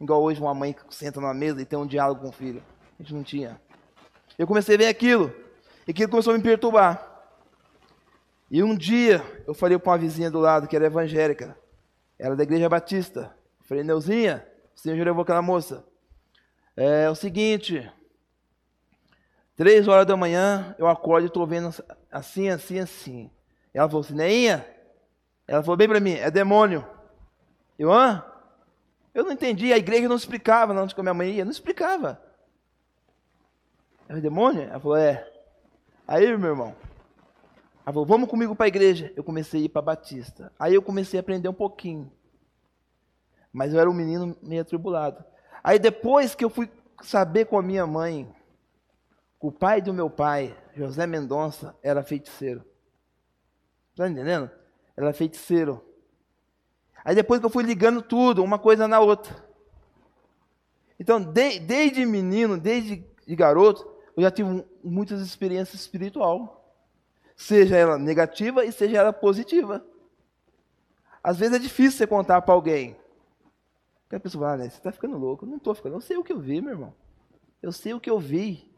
[0.00, 2.62] igual hoje uma mãe que senta numa mesa e tem um diálogo com o filho.
[2.98, 3.60] A gente não tinha.
[4.38, 5.30] Eu comecei a ver aquilo,
[5.86, 7.06] e aquilo começou a me perturbar.
[8.50, 11.54] E um dia eu falei para uma vizinha do lado que era evangélica,
[12.18, 13.36] era da igreja batista.
[13.60, 15.84] Eu falei, Neuzinha, o senhor já levou aquela moça.
[16.74, 17.86] É, é o seguinte,
[19.56, 21.74] Três horas da manhã, eu acordo e estou vendo
[22.12, 23.30] assim, assim, assim.
[23.72, 24.66] Ela falou assim, Neinha?
[25.48, 26.86] Ela falou bem para mim, é demônio.
[27.78, 28.22] Eu, hã?
[29.14, 32.20] Eu não entendi, a igreja não explicava, não, a minha mãe ia, não explicava.
[34.08, 34.62] É demônio?
[34.62, 35.26] Ela falou, é.
[36.06, 36.76] Aí, meu irmão,
[37.86, 39.12] ela falou, vamos comigo para a igreja.
[39.16, 40.52] Eu comecei a ir para Batista.
[40.58, 42.12] Aí eu comecei a aprender um pouquinho.
[43.52, 45.24] Mas eu era um menino meio atribulado.
[45.64, 46.70] Aí depois que eu fui
[47.02, 48.28] saber com a minha mãe
[49.46, 52.64] o pai do meu pai, José Mendonça, era feiticeiro.
[53.92, 54.50] Está entendendo?
[54.96, 55.84] Era feiticeiro.
[57.04, 59.46] Aí depois que eu fui ligando tudo, uma coisa na outra.
[60.98, 66.74] Então, de, desde menino, desde de garoto, eu já tive muitas experiências espiritual.
[67.36, 69.86] Seja ela negativa e seja ela positiva.
[71.22, 72.96] Às vezes é difícil você contar para alguém.
[74.02, 75.44] Porque a pessoa fala, ah, né, você está ficando louco.
[75.44, 76.92] Eu não estou ficando, eu sei o que eu vi, meu irmão.
[77.62, 78.74] Eu sei o que eu vi.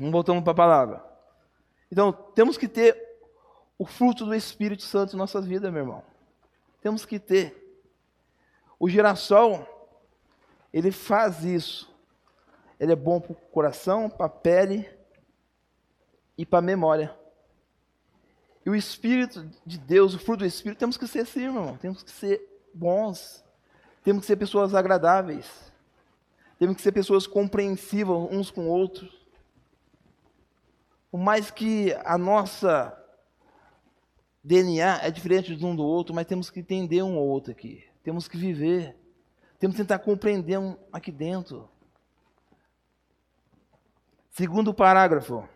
[0.00, 1.04] Vamos voltando para a palavra.
[1.92, 2.96] Então, temos que ter
[3.78, 6.02] o fruto do Espírito Santo em nossas vidas, meu irmão.
[6.80, 7.54] Temos que ter.
[8.78, 9.66] O girassol,
[10.72, 11.94] ele faz isso.
[12.78, 14.88] Ele é bom para o coração, para a pele
[16.38, 17.14] e para a memória.
[18.64, 21.76] E o Espírito de Deus, o fruto do Espírito, temos que ser assim, meu irmão.
[21.76, 22.40] Temos que ser
[22.72, 23.44] bons.
[24.02, 25.46] Temos que ser pessoas agradáveis.
[26.58, 29.19] Temos que ser pessoas compreensivas uns com outros.
[31.10, 32.96] Por mais que a nossa
[34.42, 37.84] DNA é diferente de um do outro, mas temos que entender um ou outro aqui.
[38.02, 38.96] Temos que viver.
[39.58, 41.68] Temos que tentar compreender um aqui dentro.
[44.30, 45.46] Segundo parágrafo.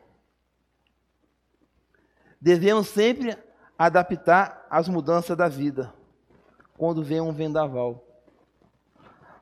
[2.41, 3.39] Devemos sempre
[3.79, 5.95] adaptar às mudanças da vida
[6.77, 8.05] quando vem um vendaval.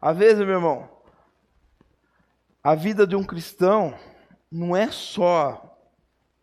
[0.00, 0.88] Às vezes, meu irmão,
[2.62, 3.98] a vida de um cristão
[4.50, 5.71] não é só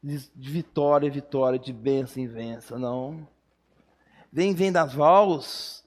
[0.02, 3.28] de, vitória em vitória, de bênção em bênção, não.
[4.32, 5.84] Vem vendavals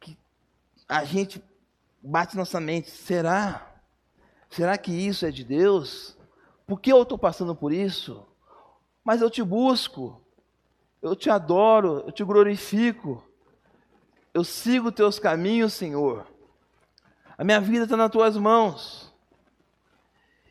[0.00, 0.16] que
[0.88, 1.42] a gente
[2.02, 3.74] bate nossa mente, será?
[4.50, 6.16] Será que isso é de Deus?
[6.66, 8.26] Por que eu estou passando por isso?
[9.04, 10.20] Mas eu te busco,
[11.00, 13.22] eu te adoro, eu te glorifico,
[14.34, 16.26] eu sigo teus caminhos, Senhor.
[17.36, 19.11] A minha vida está nas tuas mãos.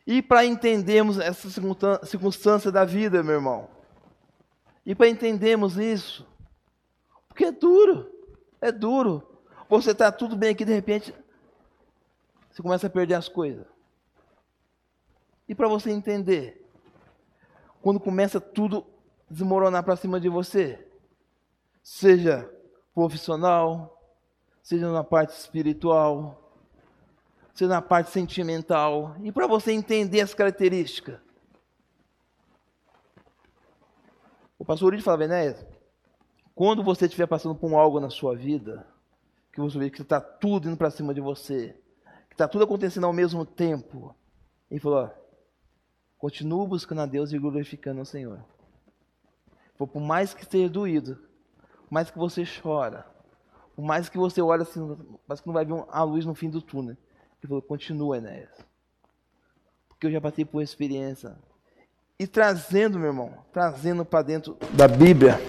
[0.06, 1.48] E para entendermos essa
[2.04, 3.68] circunstância da vida, meu irmão,
[4.84, 6.26] e para entendermos isso,
[7.28, 8.10] porque é duro,
[8.60, 9.40] é duro.
[9.68, 11.14] Você está tudo bem aqui, de repente,
[12.50, 13.64] você começa a perder as coisas.
[15.48, 16.68] E para você entender,
[17.80, 18.84] quando começa tudo
[19.30, 20.84] desmoronar para cima de você,
[21.82, 22.50] seja
[22.94, 23.98] profissional,
[24.62, 26.41] seja na parte espiritual,
[27.54, 31.20] seja na parte sentimental, e para você entender as características.
[34.58, 35.54] O pastor Uribe falava, né?
[36.54, 38.86] Quando você estiver passando por algo na sua vida,
[39.52, 41.76] que você vê que está tudo indo para cima de você,
[42.28, 44.14] que está tudo acontecendo ao mesmo tempo,
[44.70, 45.10] ele falou:
[46.16, 48.44] continue buscando a Deus e glorificando o Senhor.
[49.76, 51.16] Por mais que esteja doído,
[51.88, 53.04] por mais que você chora,
[53.74, 56.48] por mais que você olhe assim, mas que não vai ver a luz no fim
[56.48, 56.96] do túnel.
[57.42, 58.50] Ele falou, continua, Enéas.
[59.88, 61.36] Porque eu já passei por experiência.
[62.16, 65.40] E trazendo, meu irmão, trazendo para dentro da Bíblia,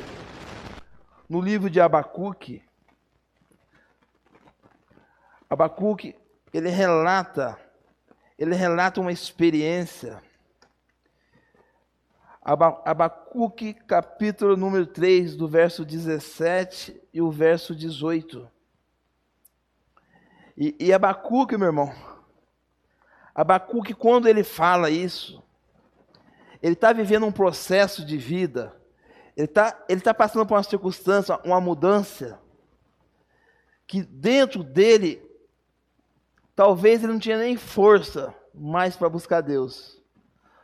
[1.30, 2.64] no livro de Abacuque,
[5.48, 6.16] Abacuque,
[6.52, 7.60] ele relata,
[8.40, 10.20] ele relata uma experiência.
[12.42, 18.50] Abacuque, capítulo número 3, do verso 17 e o verso 18.
[20.58, 21.94] E, e Abacuque, meu irmão,
[23.34, 25.44] Abacuque, quando ele fala isso,
[26.62, 28.76] ele está vivendo um processo de vida,
[29.36, 32.40] ele está ele tá passando por uma circunstância, uma mudança,
[33.88, 35.22] que dentro dele
[36.56, 40.00] Talvez ele não tinha nem força mais para buscar Deus.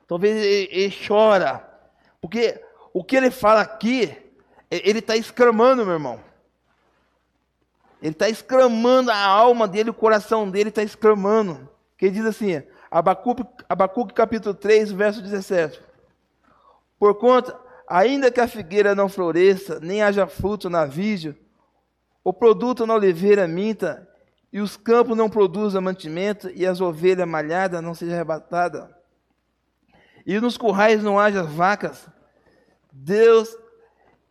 [0.08, 1.68] Talvez ele, ele, chora.
[2.22, 4.16] Porque o que ele fala aqui,
[4.70, 6.20] ele está exclamando, meu irmão.
[8.02, 11.70] Ele está exclamando a alma dele, o coração dele está exclamando.
[11.98, 15.82] Que diz assim, Abacuque, Abacuque capítulo 3, verso 17.
[16.98, 21.36] Por conta, ainda que a figueira não floresça, nem haja fruto na vide,
[22.24, 24.08] o produto na oliveira minta,
[24.52, 28.90] e os campos não produzam mantimento, e as ovelhas malhadas não sejam arrebatadas,
[30.26, 32.08] e nos currais não haja vacas,
[32.92, 33.56] Deus,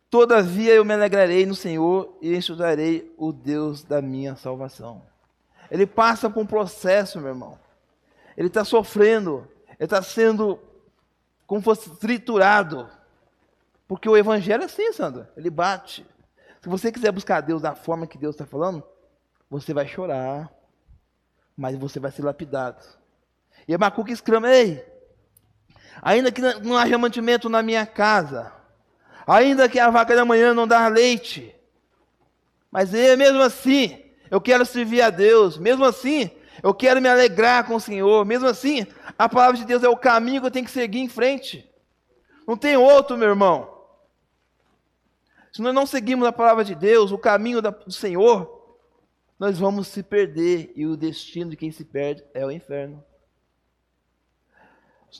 [0.09, 5.01] todavia eu me alegrarei no Senhor e estudarei o Deus da minha salvação.
[5.69, 7.59] Ele passa por um processo, meu irmão.
[8.35, 10.59] Ele está sofrendo, ele está sendo
[11.45, 12.89] como fosse triturado.
[13.87, 16.05] Porque o evangelho é assim, Sandra, ele bate.
[16.61, 18.83] Se você quiser buscar Deus da forma que Deus está falando,
[19.49, 20.51] você vai chorar,
[21.55, 22.83] mas você vai ser lapidado.
[23.67, 24.85] E Abacuque exclama: Ei,
[26.01, 28.51] ainda que não haja mantimento na minha casa,
[29.29, 31.55] ainda que a vaca da manhã não dá leite,
[32.71, 37.65] mas eu, mesmo assim, eu quero servir a Deus, mesmo assim, eu quero me alegrar
[37.65, 38.85] com o Senhor, mesmo assim,
[39.17, 41.69] a palavra de Deus é o caminho que eu tenho que seguir em frente.
[42.47, 43.79] Não tem outro, meu irmão.
[45.53, 48.77] Se nós não seguimos a palavra de Deus, o caminho do Senhor,
[49.37, 53.03] nós vamos se perder e o destino de quem se perde é o inferno.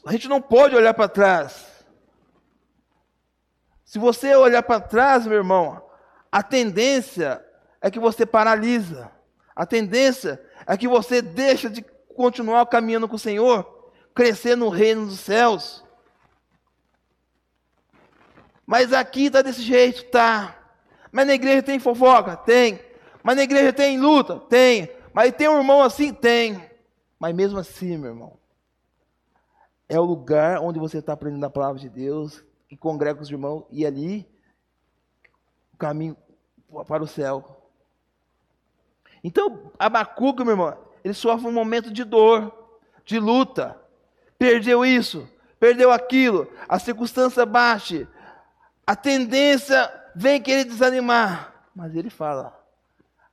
[0.06, 1.69] A gente não pode olhar para trás.
[3.90, 5.82] Se você olhar para trás, meu irmão,
[6.32, 7.44] a tendência
[7.82, 9.12] é que você paralisa.
[9.56, 11.84] A tendência é que você deixa de
[12.16, 15.84] continuar caminhando com o Senhor, crescer no reino dos céus.
[18.64, 20.56] Mas aqui está desse jeito, tá.
[21.12, 22.38] Mas na igreja tem fofoca?
[22.38, 22.80] Tem.
[23.24, 24.40] Mas na igreja tem luta?
[24.42, 24.88] Tem.
[25.12, 26.14] Mas tem um irmão assim?
[26.14, 26.64] Tem.
[27.18, 28.38] Mas mesmo assim, meu irmão,
[29.88, 33.66] é o lugar onde você está aprendendo a palavra de Deus e congrega os irmãos
[33.70, 34.30] e ali
[35.74, 36.16] o caminho
[36.88, 37.72] para o céu.
[39.24, 42.54] Então, Abacuque, meu irmão, ele sofre um momento de dor,
[43.04, 43.80] de luta.
[44.38, 45.28] Perdeu isso,
[45.60, 48.08] perdeu aquilo, a circunstância baixa,
[48.88, 52.58] a tendência vem querer desanimar, mas ele fala: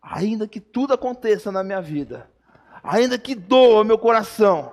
[0.03, 2.29] ainda que tudo aconteça na minha vida,
[2.83, 4.73] ainda que doa meu coração,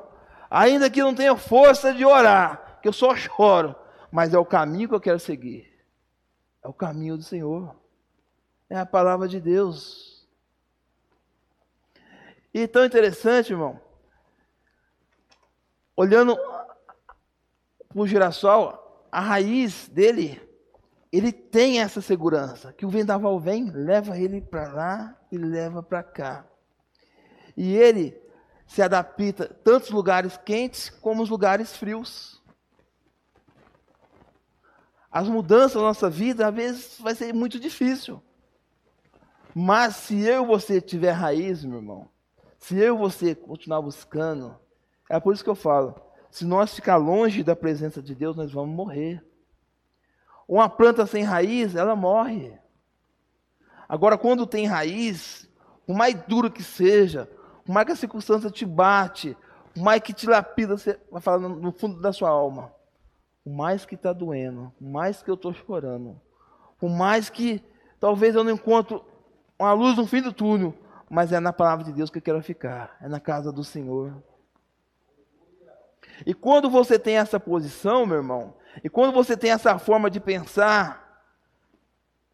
[0.50, 3.76] ainda que não tenha força de orar, que eu só choro,
[4.14, 5.74] mas é o caminho que eu quero seguir.
[6.64, 7.76] É o caminho do Senhor.
[8.70, 10.30] É a palavra de Deus.
[12.54, 13.82] E tão interessante, irmão,
[15.96, 16.78] olhando para
[17.96, 20.40] o girassol, a raiz dele
[21.12, 26.04] ele tem essa segurança, que o vendaval vem, leva ele para lá e leva para
[26.04, 26.46] cá.
[27.58, 28.16] E ele
[28.68, 32.33] se adapta tanto os lugares quentes como os lugares frios.
[35.14, 38.20] As mudanças na nossa vida, às vezes, vai ser muito difícil.
[39.54, 42.10] Mas se eu e você tiver raiz, meu irmão,
[42.58, 44.58] se eu e você continuar buscando,
[45.08, 45.94] é por isso que eu falo,
[46.32, 49.24] se nós ficar longe da presença de Deus, nós vamos morrer.
[50.48, 52.58] Uma planta sem raiz, ela morre.
[53.88, 55.48] Agora, quando tem raiz,
[55.86, 57.30] por mais duro que seja,
[57.64, 59.38] por mais que a circunstância te bate,
[59.76, 62.74] por mais que te lapida, você vai falar no fundo da sua alma.
[63.44, 66.20] Por mais que está doendo, por mais que eu estou chorando,
[66.80, 67.64] por mais que
[68.00, 69.04] talvez eu não encontro
[69.60, 70.74] uma luz no fim do túnel,
[71.10, 74.14] mas é na palavra de Deus que eu quero ficar, é na casa do Senhor.
[76.26, 78.54] E quando você tem essa posição, meu irmão,
[78.84, 81.04] e quando você tem essa forma de pensar,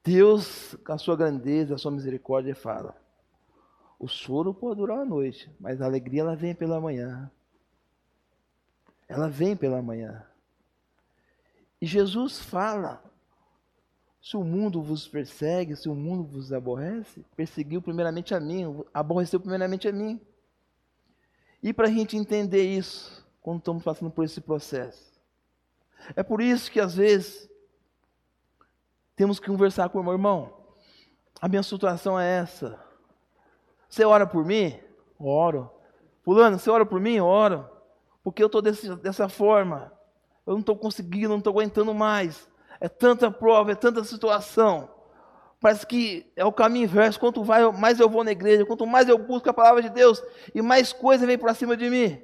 [0.04, 2.96] Deus, com a sua grandeza, a sua misericórdia, fala:
[4.00, 7.30] o choro pode durar uma noite, mas a alegria ela vem pela manhã.
[9.08, 10.24] Ela vem pela manhã.
[11.82, 13.04] E Jesus fala:
[14.22, 19.40] se o mundo vos persegue, se o mundo vos aborrece, perseguiu primeiramente a mim, aborreceu
[19.40, 20.20] primeiramente a mim.
[21.64, 25.20] E para a gente entender isso, quando estamos passando por esse processo,
[26.16, 27.50] é por isso que às vezes
[29.16, 30.54] temos que conversar com o irmão.
[31.42, 32.80] A minha situação é essa.
[33.90, 34.80] Você ora por mim?
[35.18, 35.72] Oro.
[36.24, 37.20] Fulano, você ora por mim?
[37.20, 37.70] Oro.
[38.24, 39.92] Porque eu estou dessa forma.
[40.46, 42.50] Eu não estou conseguindo, não estou aguentando mais.
[42.80, 44.90] É tanta prova, é tanta situação.
[45.60, 47.20] Parece que é o caminho inverso.
[47.20, 50.24] Quanto mais eu vou na igreja, quanto mais eu busco a palavra de Deus,
[50.56, 52.22] e mais coisa vem para cima de mim.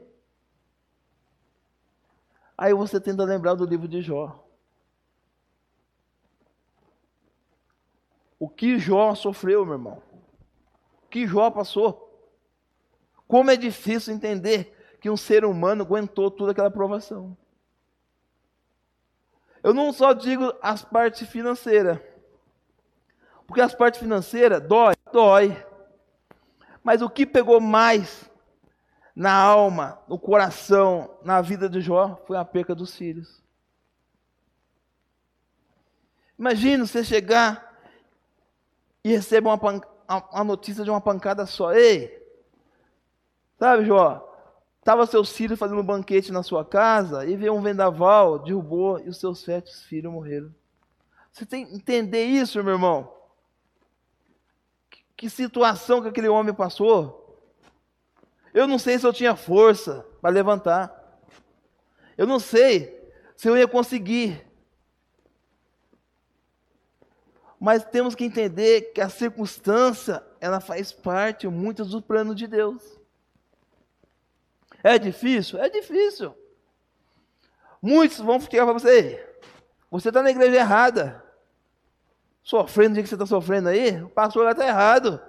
[2.58, 4.42] Aí você tenta lembrar do livro de Jó.
[8.40, 10.02] O que Jó sofreu, meu irmão?
[11.04, 12.02] O que Jó passou?
[13.28, 17.36] Como é difícil entender que um ser humano aguentou toda aquela provação.
[19.66, 21.98] Eu não só digo as partes financeiras,
[23.48, 25.66] porque as partes financeiras dói, dói.
[26.84, 28.30] Mas o que pegou mais
[29.16, 33.42] na alma, no coração, na vida de Jó foi a perca dos filhos.
[36.38, 37.76] Imagina você chegar
[39.04, 39.60] e receber uma,
[40.32, 41.74] uma notícia de uma pancada só.
[41.74, 42.24] Ei,
[43.58, 44.25] sabe, Jó?
[44.86, 49.10] Estava seus filhos fazendo um banquete na sua casa e veio um vendaval, derrubou e
[49.10, 50.54] os seus sete filhos morreram.
[51.34, 53.12] Você tem que entender isso, meu irmão.
[55.18, 57.36] Que, situação que aquele homem passou.
[58.54, 61.20] Eu não sei se eu tinha força para levantar.
[62.16, 64.46] Eu não sei se eu ia conseguir.
[67.60, 73.04] Mas temos que entender que a circunstância, ela faz parte muitas do plano de Deus.
[74.86, 75.58] É difícil?
[75.58, 76.38] É difícil.
[77.82, 79.36] Muitos vão ficar para você,
[79.90, 81.24] você está na igreja errada.
[82.44, 85.20] Sofrendo do jeito que você está sofrendo aí, o pastor está errado.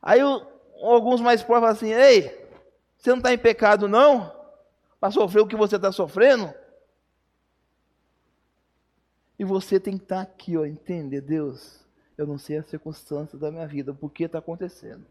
[0.00, 0.46] Aí o,
[0.80, 2.48] alguns mais próximos assim, ei,
[2.96, 4.32] você não está em pecado não?
[5.00, 6.54] Para sofrer o que você está sofrendo?
[9.36, 11.84] E você tem que estar aqui, ó, entender, Deus,
[12.16, 15.04] eu não sei a circunstância da minha vida, por que está acontecendo.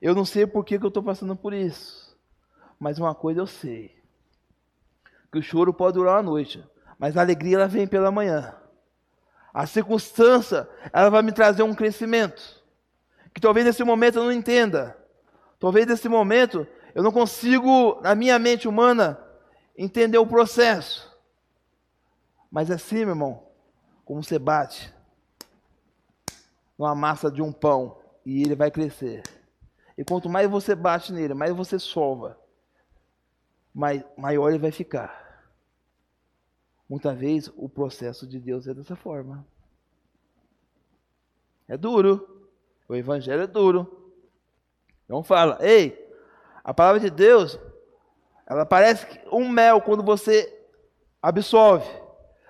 [0.00, 2.16] Eu não sei por que, que eu estou passando por isso.
[2.78, 3.96] Mas uma coisa eu sei.
[5.30, 6.64] Que o choro pode durar uma noite,
[6.98, 8.54] mas a alegria ela vem pela manhã.
[9.52, 12.62] A circunstância, ela vai me trazer um crescimento.
[13.34, 14.96] Que talvez nesse momento eu não entenda.
[15.58, 19.18] Talvez nesse momento eu não consigo, na minha mente humana,
[19.76, 21.08] entender o processo.
[22.50, 23.42] Mas é assim, meu irmão,
[24.04, 24.94] como você bate
[26.78, 29.22] numa massa de um pão e ele vai crescer.
[29.98, 32.38] E quanto mais você bate nele, mais você sova,
[33.74, 35.42] mais, maior ele vai ficar.
[36.88, 39.44] Muitas vezes o processo de Deus é dessa forma.
[41.66, 42.48] É duro.
[42.88, 44.12] O evangelho é duro.
[45.04, 46.08] Então fala, ei,
[46.62, 47.58] a palavra de Deus,
[48.46, 50.64] ela parece um mel quando você
[51.20, 51.90] absolve.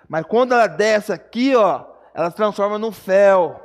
[0.07, 1.83] Mas quando ela desce aqui, ó,
[2.13, 3.59] ela se transforma num fel.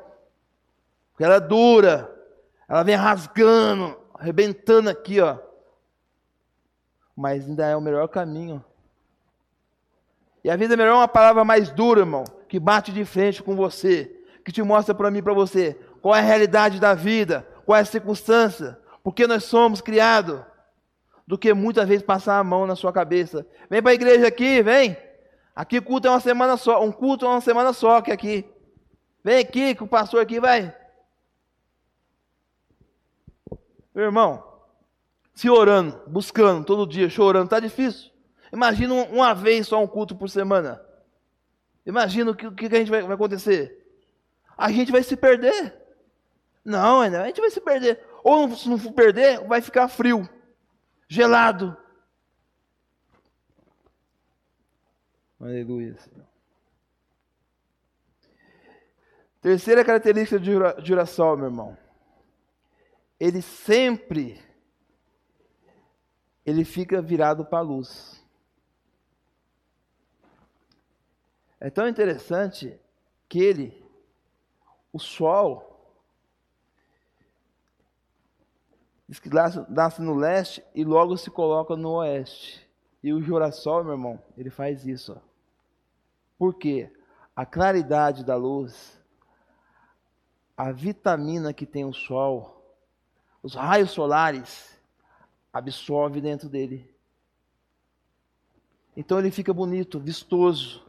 [1.10, 2.13] Porque ela é dura.
[2.68, 5.38] Ela vem rasgando, arrebentando aqui, ó.
[7.16, 8.64] Mas ainda é o melhor caminho.
[10.42, 13.56] E a vida é melhor uma palavra mais dura, irmão, que bate de frente com
[13.56, 17.78] você, que te mostra para mim, para você, qual é a realidade da vida, qual
[17.78, 20.40] é a circunstância, porque nós somos criados,
[21.26, 23.46] do que muitas vezes passar a mão na sua cabeça.
[23.70, 24.96] Vem para a igreja aqui, vem.
[25.56, 28.44] Aqui culto é uma semana só, um culto é uma semana só que aqui.
[29.22, 30.74] Vem aqui que o pastor aqui vai.
[33.94, 34.42] Meu irmão,
[35.32, 38.10] se orando, buscando todo dia, chorando, tá difícil.
[38.52, 40.84] Imagina uma vez só um culto por semana.
[41.86, 43.86] Imagina o que, que a gente vai, vai acontecer.
[44.56, 45.74] A gente vai se perder.
[46.64, 48.02] Não, a gente vai se perder.
[48.22, 50.28] Ou se não for perder, vai ficar frio,
[51.08, 51.76] gelado,
[55.44, 55.94] Aleluia.
[59.42, 61.76] Terceira característica de oração, meu irmão.
[63.18, 64.42] Ele sempre
[66.44, 68.22] ele fica virado para a luz.
[71.58, 72.78] É tão interessante
[73.28, 73.82] que ele,
[74.92, 75.70] o sol,
[79.08, 82.62] diz que nasce no leste e logo se coloca no oeste.
[83.02, 85.12] E o girassol, meu irmão, ele faz isso.
[85.12, 85.18] Ó.
[86.38, 86.92] Porque
[87.34, 89.00] a claridade da luz,
[90.56, 92.53] a vitamina que tem o sol,
[93.44, 94.76] os raios solares,
[95.52, 96.92] absorve dentro dele.
[98.96, 100.84] Então ele fica bonito, vistoso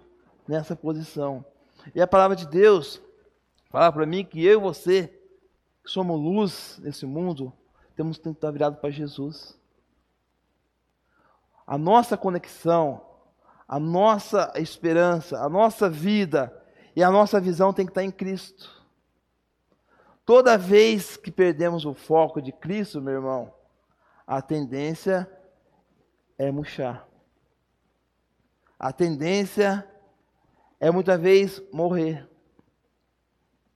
[0.47, 1.45] nessa posição.
[1.93, 2.99] E a palavra de Deus
[3.69, 5.07] fala para mim que eu e você,
[5.83, 7.53] que somos luz nesse mundo,
[7.95, 9.55] temos que estar virados para Jesus.
[11.67, 13.05] A nossa conexão
[13.67, 16.55] a nossa esperança, a nossa vida
[16.95, 18.84] e a nossa visão tem que estar em Cristo.
[20.25, 23.53] Toda vez que perdemos o foco de Cristo, meu irmão,
[24.25, 25.29] a tendência
[26.37, 27.07] é murchar.
[28.79, 29.87] A tendência
[30.79, 32.27] é muitas vezes morrer.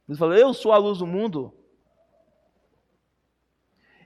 [0.07, 1.53] Ele falou: Eu sou a luz do mundo.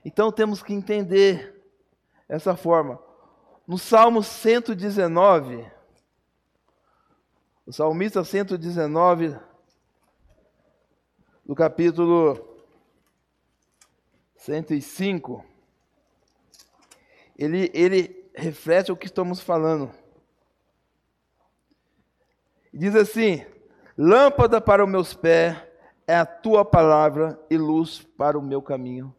[0.04, 1.64] Então temos que entender
[2.28, 3.00] essa forma.
[3.66, 5.66] No Salmo 119,
[7.64, 9.34] o salmista 119,
[11.44, 12.54] do capítulo
[14.36, 15.44] 105,
[17.38, 19.90] ele, ele reflete o que estamos falando.
[22.72, 23.44] Diz assim:
[23.96, 25.56] Lâmpada para os meus pés
[26.06, 29.14] é a tua palavra e luz para o meu caminho.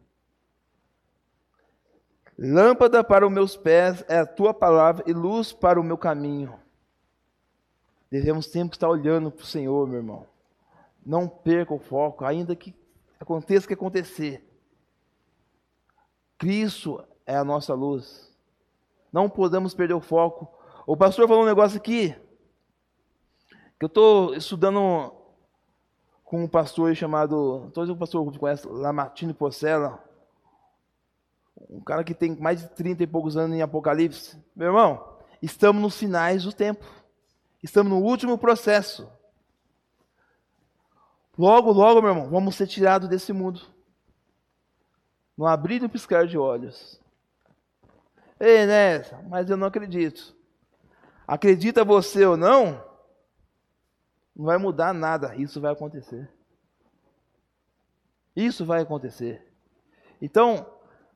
[2.38, 6.54] Lâmpada para os meus pés é a tua palavra e luz para o meu caminho.
[8.10, 10.35] Devemos sempre estar olhando para o Senhor, meu irmão.
[11.06, 12.74] Não perca o foco, ainda que
[13.20, 14.44] aconteça o que acontecer.
[16.36, 18.36] Cristo é a nossa luz.
[19.12, 20.52] Não podemos perder o foco.
[20.84, 22.14] O pastor falou um negócio aqui,
[23.78, 25.14] que eu estou estudando
[26.24, 30.02] com um pastor chamado, todos o pastor conhece, Lamartine Porcela,
[31.70, 34.36] um cara que tem mais de 30 e poucos anos em Apocalipse.
[34.54, 36.84] Meu irmão, estamos nos finais do tempo.
[37.62, 39.08] Estamos no último processo.
[41.38, 43.60] Logo, logo, meu irmão, vamos ser tirados desse mundo.
[45.36, 46.98] No abrir e piscar de olhos.
[48.40, 49.02] Ei, né?
[49.28, 50.34] Mas eu não acredito.
[51.26, 52.82] Acredita você ou não,
[54.34, 55.34] não vai mudar nada.
[55.36, 56.30] Isso vai acontecer.
[58.34, 59.46] Isso vai acontecer.
[60.22, 60.66] Então,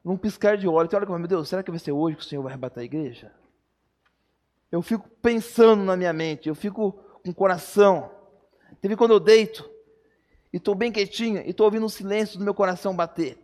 [0.05, 2.27] num piscar de olhos, olha como, meu Deus, será que vai ser hoje que o
[2.27, 3.33] Senhor vai arrebatar a igreja?
[4.71, 6.93] Eu fico pensando na minha mente, eu fico
[7.23, 8.11] com o coração.
[8.81, 9.69] Teve quando eu deito
[10.53, 13.39] e estou bem quietinho e estou ouvindo o silêncio do meu coração bater.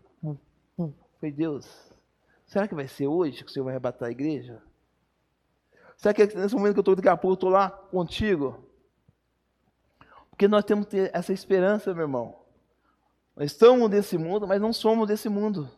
[1.21, 1.67] Falei, Deus,
[2.47, 4.63] será que vai ser hoje que o Senhor vai arrebatar a igreja?
[5.97, 8.65] Será que nesse momento que eu estou daqui a pouco, eu estou lá contigo?
[10.31, 12.37] Porque nós temos que ter essa esperança, meu irmão.
[13.35, 15.71] Nós estamos desse mundo, mas não somos desse mundo.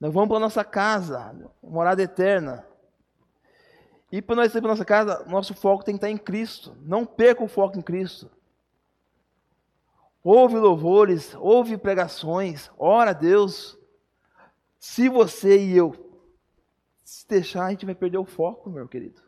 [0.00, 2.66] Nós vamos para a nossa casa, morada eterna.
[4.10, 6.76] E para nós ir para a nossa casa, nosso foco tem que estar em Cristo.
[6.82, 8.30] Não perca o foco em Cristo.
[10.24, 13.78] Ouve louvores, ouve pregações, ora a Deus.
[14.78, 15.94] Se você e eu
[17.04, 19.20] se deixar, a gente vai perder o foco, meu querido.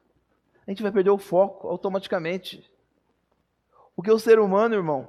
[0.66, 2.72] A gente vai perder o foco automaticamente.
[3.94, 5.06] Porque o ser humano, irmão,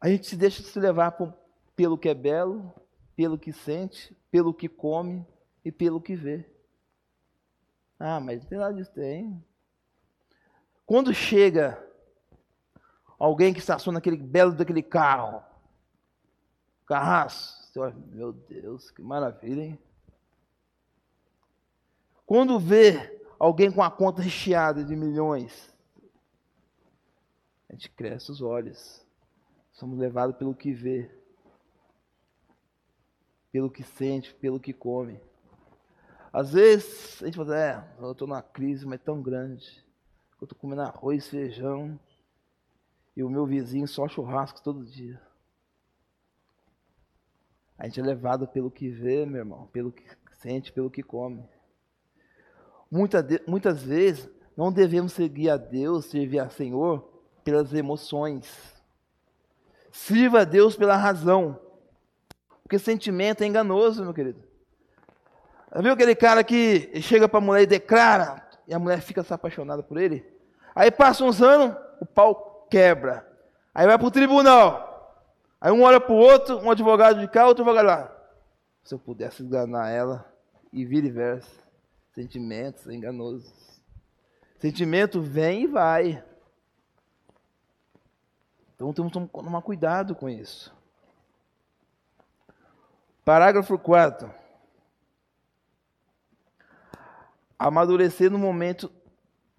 [0.00, 1.16] a gente se deixa se levar
[1.76, 2.74] pelo que é belo,
[3.14, 5.24] pelo que sente, pelo que come
[5.64, 6.44] e pelo que vê.
[8.00, 9.40] Ah, mas tem nada disso, tem.
[10.84, 11.88] Quando chega
[13.20, 15.42] alguém que estaciona naquele belo daquele carro,
[16.86, 17.60] carraço,
[18.08, 19.78] meu Deus, que maravilha, hein?
[22.24, 25.72] Quando vê alguém com a conta recheada de milhões,
[27.68, 29.06] a gente cresce os olhos.
[29.72, 31.10] Somos levados pelo que vê
[33.52, 35.20] pelo que sente, pelo que come.
[36.32, 39.84] Às vezes a gente fala, é, eu estou numa crise, mas tão grande.
[40.40, 41.98] Eu estou comendo arroz, feijão,
[43.20, 45.20] e o meu vizinho só churrasco todo dia.
[47.78, 50.02] A gente é levado pelo que vê, meu irmão, pelo que
[50.38, 51.46] sente, pelo que come.
[52.90, 57.12] Muita de, muitas vezes não devemos seguir a Deus, servir a Senhor
[57.44, 58.50] pelas emoções.
[59.92, 61.60] Sirva a Deus pela razão.
[62.62, 64.42] Porque sentimento é enganoso, meu querido.
[65.76, 69.34] Viu aquele cara que chega para a mulher e declara, e a mulher fica se
[69.34, 70.24] apaixonada por ele?
[70.74, 73.26] Aí passa uns anos, o pau quebra.
[73.74, 74.88] Aí vai para o tribunal.
[75.60, 78.16] Aí um olha para o outro, um advogado de cá, outro advogado lá.
[78.82, 80.30] Se eu pudesse enganar ela,
[80.72, 81.50] e vira e versa.
[82.14, 83.52] Sentimentos enganosos.
[84.58, 86.24] Sentimento vem e vai.
[88.74, 90.74] Então temos que tomar cuidado com isso.
[93.24, 94.32] Parágrafo 4.
[97.58, 98.90] Amadurecer no momento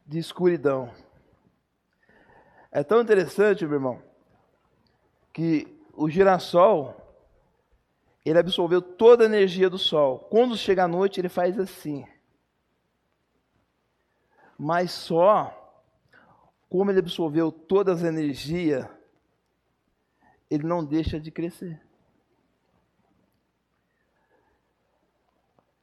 [0.06, 0.92] de escuridão.
[2.72, 4.02] É tão interessante, meu irmão,
[5.34, 6.98] que o girassol
[8.24, 10.20] ele absorveu toda a energia do sol.
[10.20, 12.06] Quando chega a noite, ele faz assim.
[14.58, 15.58] Mas só
[16.70, 18.90] como ele absorveu toda a energia,
[20.50, 21.82] ele não deixa de crescer.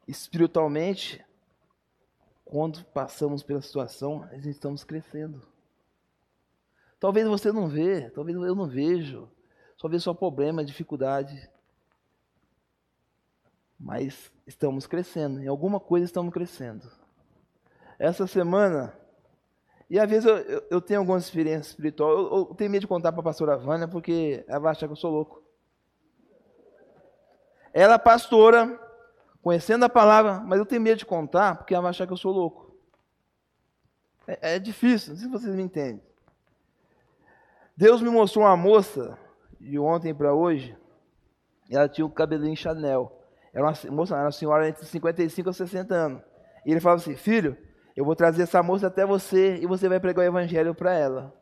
[0.09, 1.23] espiritualmente,
[2.47, 5.47] quando passamos pela situação, nós estamos crescendo.
[7.01, 9.31] Talvez você não vê, talvez eu não vejo,
[9.77, 11.49] só vejo só problema, dificuldade.
[13.79, 16.91] Mas estamos crescendo, em alguma coisa estamos crescendo.
[17.99, 18.99] Essa semana,
[19.89, 22.89] e às vezes eu, eu, eu tenho alguma experiência espiritual, eu, eu, tenho medo de
[22.89, 25.43] contar para a pastora Vânia, porque ela vai achar que eu sou louco.
[27.73, 28.81] Ela é pastora,
[29.41, 32.17] conhecendo a palavra, mas eu tenho medo de contar porque ela vai achar que eu
[32.17, 32.77] sou louco.
[34.27, 36.08] É, é difícil, não sei se vocês me entendem.
[37.79, 39.17] Deus me mostrou uma moça
[39.61, 40.77] de ontem para hoje,
[41.71, 43.23] ela tinha o um cabelinho Chanel.
[43.55, 46.23] Era uma moça, era uma senhora entre 55 e 60 anos.
[46.67, 47.57] E ele falava assim: Filho,
[47.97, 51.33] eu vou trazer essa moça até você e você vai pregar o evangelho para ela.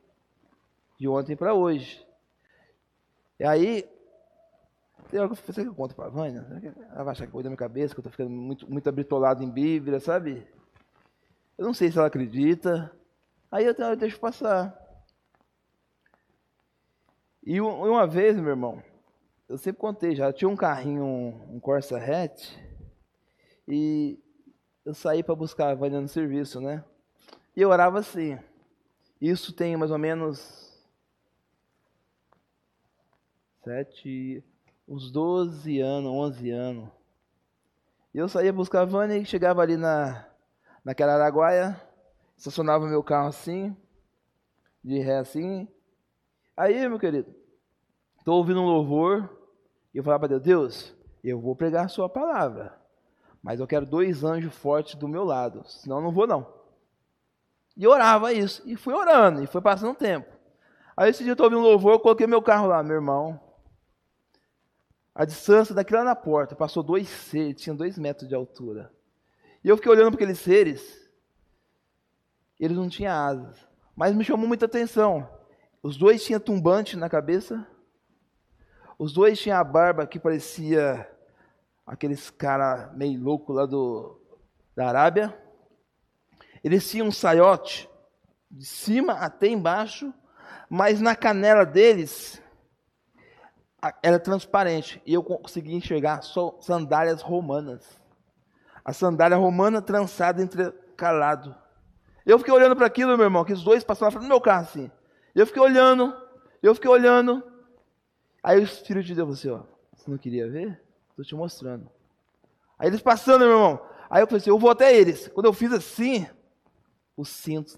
[1.00, 2.06] De ontem para hoje.
[3.40, 3.88] E aí,
[5.10, 6.46] tem hora que eu conto para a Vânia,
[6.92, 9.42] ela vai achar que eu da minha cabeça, que eu estou ficando muito, muito habitolado
[9.42, 10.46] em Bíblia, sabe?
[11.56, 12.92] Eu não sei se ela acredita.
[13.50, 14.85] Aí eu, eu deixo passar.
[17.46, 18.82] E uma vez, meu irmão,
[19.48, 22.50] eu sempre contei já, tinha um carrinho, um, um Corsa hatch,
[23.68, 24.18] e
[24.84, 26.84] eu saí para buscar a Vânia no serviço, né?
[27.54, 28.36] E eu orava assim.
[29.20, 30.76] Isso tem mais ou menos
[33.62, 34.42] sete,
[34.88, 36.88] uns 12 anos, 11 anos.
[38.12, 40.28] E eu saía buscar a Vânia e chegava ali na,
[40.84, 41.80] naquela Araguaia,
[42.36, 43.76] estacionava meu carro assim,
[44.82, 45.68] de ré assim.
[46.56, 47.35] Aí, meu querido,
[48.26, 49.30] estou ouvindo um louvor
[49.94, 52.76] e eu falava para Deus, Deus, eu vou pregar a sua palavra.
[53.40, 56.52] Mas eu quero dois anjos fortes do meu lado, senão eu não vou não.
[57.76, 60.26] E orava isso, e fui orando, e foi passando tempo.
[60.96, 63.40] Aí esse dia eu estou ouvindo louvor, eu coloquei meu carro lá, meu irmão.
[65.14, 68.92] A distância daqui lá na porta, passou dois seres, tinha dois metros de altura.
[69.62, 71.08] E eu fiquei olhando para aqueles seres,
[72.58, 73.56] eles não tinham asas.
[73.94, 75.30] Mas me chamou muita atenção.
[75.80, 77.64] Os dois tinham tumbante na cabeça,
[78.98, 81.08] os dois tinham a barba que parecia
[81.86, 84.20] aqueles cara meio louco lá do,
[84.74, 85.36] da Arábia.
[86.64, 87.88] Eles tinham um saiote
[88.50, 90.12] de cima até embaixo,
[90.68, 92.42] mas na canela deles
[94.02, 97.84] era transparente e eu conseguia enxergar só sandálias romanas.
[98.84, 101.54] A sandália romana trançada entre calado.
[102.24, 104.90] Eu fiquei olhando para aquilo, meu irmão, que os dois passaram na meu carro assim.
[105.34, 106.16] Eu fiquei olhando,
[106.62, 107.42] eu fiquei olhando.
[108.46, 110.80] Aí o Espírito de Deus assim, ó, você não queria ver?
[111.10, 111.90] Estou te mostrando.
[112.78, 113.80] Aí eles passando, meu irmão.
[114.08, 115.26] Aí eu falei assim, eu vou até eles.
[115.26, 116.28] Quando eu fiz assim,
[117.16, 117.76] o cinto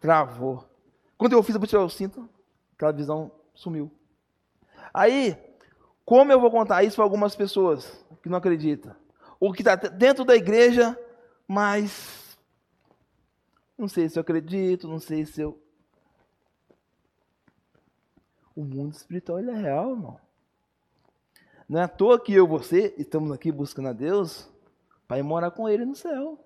[0.00, 0.68] travou.
[1.16, 2.28] Quando eu fiz para tirar o cinto,
[2.74, 3.88] aquela visão sumiu.
[4.92, 5.38] Aí,
[6.04, 8.96] como eu vou contar isso para algumas pessoas que não acreditam?
[9.38, 10.98] Ou que está dentro da igreja,
[11.46, 12.36] mas
[13.78, 15.61] não sei se eu acredito, não sei se eu.
[18.54, 20.20] O mundo espiritual é real, irmão.
[21.68, 24.50] Não é à toa que eu e você estamos aqui buscando a Deus
[25.08, 26.38] para ir morar com Ele no céu.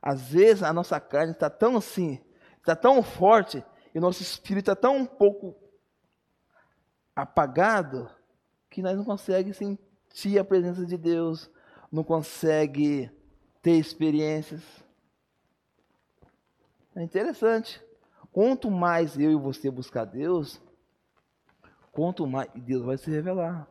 [0.00, 2.20] Às vezes a nossa carne está tão assim,
[2.58, 3.62] está tão forte,
[3.94, 5.54] e o nosso espírito está tão um pouco
[7.14, 8.10] apagado,
[8.70, 11.50] que nós não conseguimos sentir a presença de Deus,
[11.90, 13.10] não consegue
[13.60, 14.62] ter experiências.
[16.96, 17.80] É interessante.
[18.32, 20.60] Quanto mais eu e você buscar Deus,
[21.92, 23.68] quanto mais Deus vai se revelar.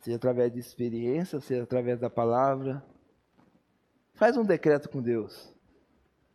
[0.00, 2.84] Seja através de experiência, seja através da palavra.
[4.14, 5.54] Faz um decreto com Deus.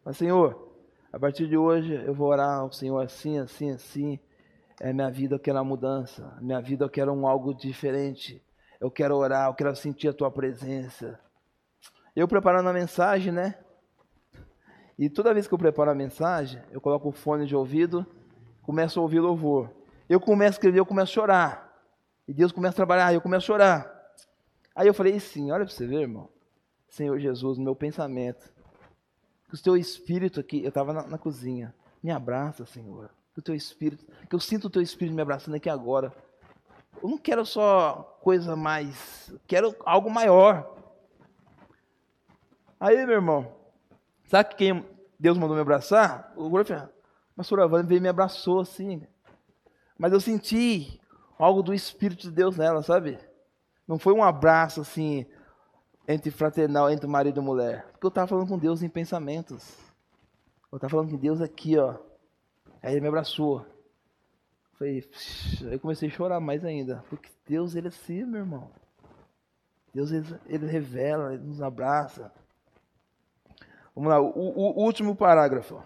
[0.04, 0.74] Mas, Senhor,
[1.12, 4.20] a partir de hoje eu vou orar ao Senhor assim, assim, assim.
[4.80, 6.38] É minha vida, eu quero uma mudança.
[6.42, 8.42] Minha vida, eu quero um algo diferente.
[8.80, 11.20] Eu quero orar, eu quero sentir a tua presença.
[12.16, 13.56] Eu preparando a mensagem, né?
[15.00, 18.06] E toda vez que eu preparo a mensagem, eu coloco o fone de ouvido,
[18.62, 19.80] começo a ouvir louvor
[20.10, 21.84] eu começo a escrever, eu começo a chorar.
[22.28, 24.14] E Deus começa a trabalhar, eu começo a chorar.
[24.76, 26.28] Aí eu falei assim, olha para você ver, irmão.
[26.90, 28.52] Senhor Jesus, no meu pensamento.
[29.48, 31.76] Que o teu espírito aqui, eu estava na, na, cozinha.
[32.02, 33.12] Me abraça, Senhor.
[33.34, 36.12] Que o teu espírito, que eu sinto o teu espírito me abraçando aqui agora.
[37.02, 40.76] Eu não quero só coisa mais, quero algo maior.
[42.80, 43.52] Aí, meu irmão,
[44.30, 44.86] sabe quem
[45.20, 46.32] Deus mandou me abraçar?
[46.38, 46.50] O
[47.36, 49.02] pastor Avani veio e me abraçou assim.
[49.98, 51.00] Mas eu senti
[51.38, 53.20] algo do Espírito de Deus nela, sabe?
[53.88, 55.26] Não foi um abraço assim,
[56.08, 57.88] entre fraternal, entre marido e mulher.
[57.92, 59.76] Porque eu estava falando com Deus em pensamentos.
[60.72, 61.96] Eu estava falando com Deus aqui, ó.
[62.82, 63.66] Aí ele me abraçou.
[64.78, 65.04] Falei,
[65.72, 67.04] eu comecei a chorar mais ainda.
[67.10, 68.70] Porque Deus, ele é assim, meu irmão.
[69.94, 72.32] Deus, ele, ele revela, ele nos abraça.
[73.96, 75.82] Vamos lá, o, o, último parágrafo.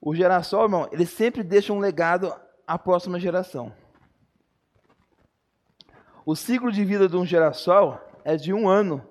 [0.00, 2.34] O geração, irmão, ele sempre deixa um legado
[2.66, 3.72] à próxima geração.
[6.24, 9.02] O ciclo de vida de um geração é de um ano.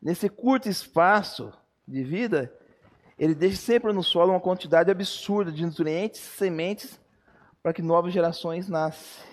[0.00, 1.52] Nesse curto espaço
[1.86, 2.52] de vida,
[3.18, 7.00] ele deixa sempre no solo uma quantidade absurda de nutrientes, sementes,
[7.62, 9.27] para que novas gerações nasçam.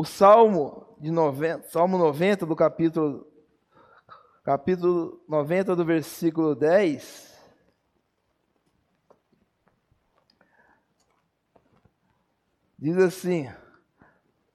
[0.00, 3.26] O Salmo de 90, Salmo 90 do capítulo
[4.44, 7.36] capítulo 90 do versículo 10
[12.78, 13.50] diz assim: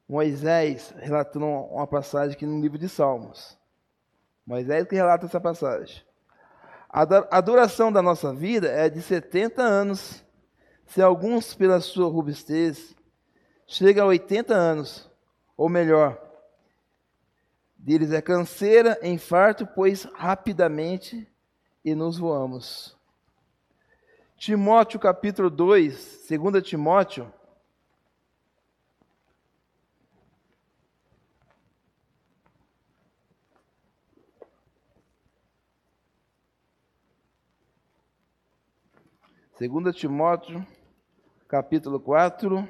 [0.08, 1.42] Moisés relatou
[1.74, 3.60] uma passagem aqui no livro de Salmos.
[4.48, 6.06] Moisés que relata essa passagem.
[6.88, 10.24] A duração da nossa vida é de 70 anos.
[10.86, 12.96] Se alguns, pela sua robustez,
[13.68, 15.12] chega a 80 anos,
[15.56, 16.20] ou melhor,
[17.78, 21.28] deles é canseira, infarto, pois rapidamente
[21.84, 22.98] e nos voamos.
[24.38, 27.32] Timóteo capítulo 2, 2 Timóteo.
[39.56, 40.66] Segunda Timóteo,
[41.48, 42.68] capítulo 4,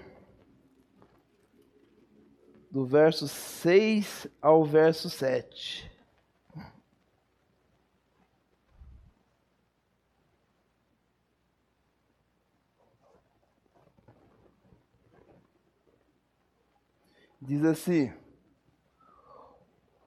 [2.74, 5.91] do verso 6 ao verso 7.
[17.39, 18.11] Diz assim: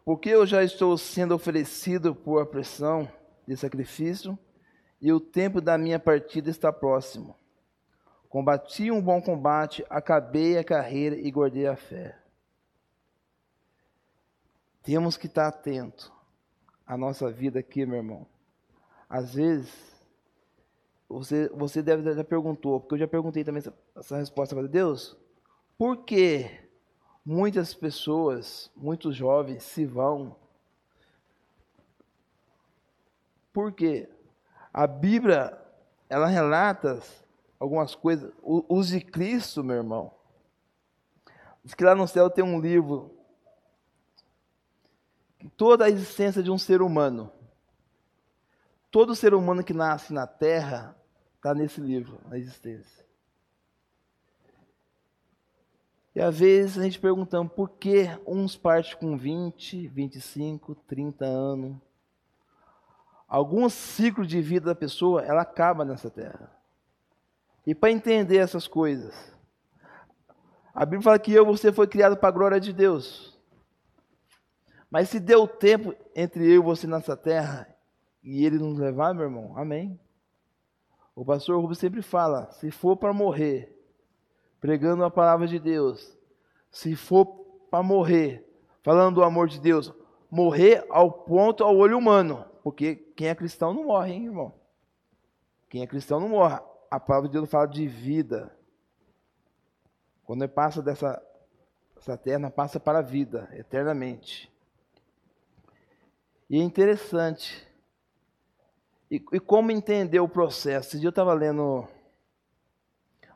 [0.05, 3.09] Porque eu já estou sendo oferecido por a pressão
[3.47, 4.37] de sacrifício,
[5.01, 7.37] e o tempo da minha partida está próximo.
[8.29, 12.26] Combati um bom combate, acabei a carreira e guardei a fé.
[14.87, 16.13] Temos que estar atento
[16.87, 18.25] à nossa vida aqui, meu irmão.
[19.11, 19.69] Às vezes,
[21.09, 25.17] você, você deve já perguntou, porque eu já perguntei também essa, essa resposta para Deus.
[25.77, 26.49] Por que
[27.25, 30.37] muitas pessoas, muitos jovens se vão?
[33.53, 34.09] Por quê?
[34.73, 35.61] A Bíblia,
[36.09, 37.03] ela relata
[37.59, 38.33] algumas coisas.
[38.41, 40.13] Use Cristo, meu irmão.
[41.65, 43.16] Diz que lá no céu tem um livro.
[45.57, 47.31] Toda a existência de um ser humano.
[48.91, 50.97] Todo ser humano que nasce na terra
[51.37, 53.05] está nesse livro, na existência.
[56.15, 61.77] E às vezes a gente perguntando por que uns partem com 20, 25, 30 anos,
[63.29, 66.51] algum ciclo de vida da pessoa, ela acaba nessa terra.
[67.67, 69.15] E para entender essas coisas,
[70.75, 73.36] a Bíblia fala que eu você foi criado para a glória de Deus.
[74.91, 77.69] Mas se deu tempo entre eu e você nessa terra
[78.23, 79.99] e ele nos levar, meu irmão, amém.
[81.15, 83.75] O pastor Rubens sempre fala: se for para morrer,
[84.61, 86.17] pregando a palavra de Deus,
[86.71, 87.27] se for
[87.71, 88.47] para morrer,
[88.83, 89.93] falando do amor de Deus,
[90.31, 94.55] morrer ao ponto ao olho humano, porque quem é cristão não morre, hein, irmão?
[95.69, 96.59] Quem é cristão não morre.
[96.91, 98.57] A palavra de Deus fala de vida.
[100.25, 101.23] Quando ele passa dessa
[101.97, 104.53] essa terra, passa para a vida, eternamente.
[106.49, 107.67] E é interessante.
[109.11, 110.89] E, e como entender o processo?
[110.89, 111.87] Esse dia eu estava lendo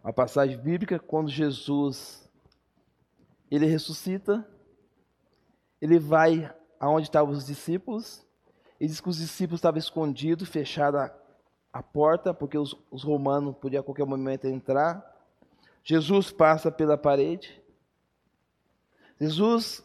[0.02, 2.28] uma passagem bíblica, quando Jesus
[3.50, 4.48] ele ressuscita,
[5.80, 8.24] ele vai aonde estavam os discípulos,
[8.78, 11.14] ele diz que os discípulos estavam escondidos, fechada
[11.72, 15.04] a porta, porque os, os romanos podiam a qualquer momento entrar.
[15.84, 17.60] Jesus passa pela parede.
[19.20, 19.84] Jesus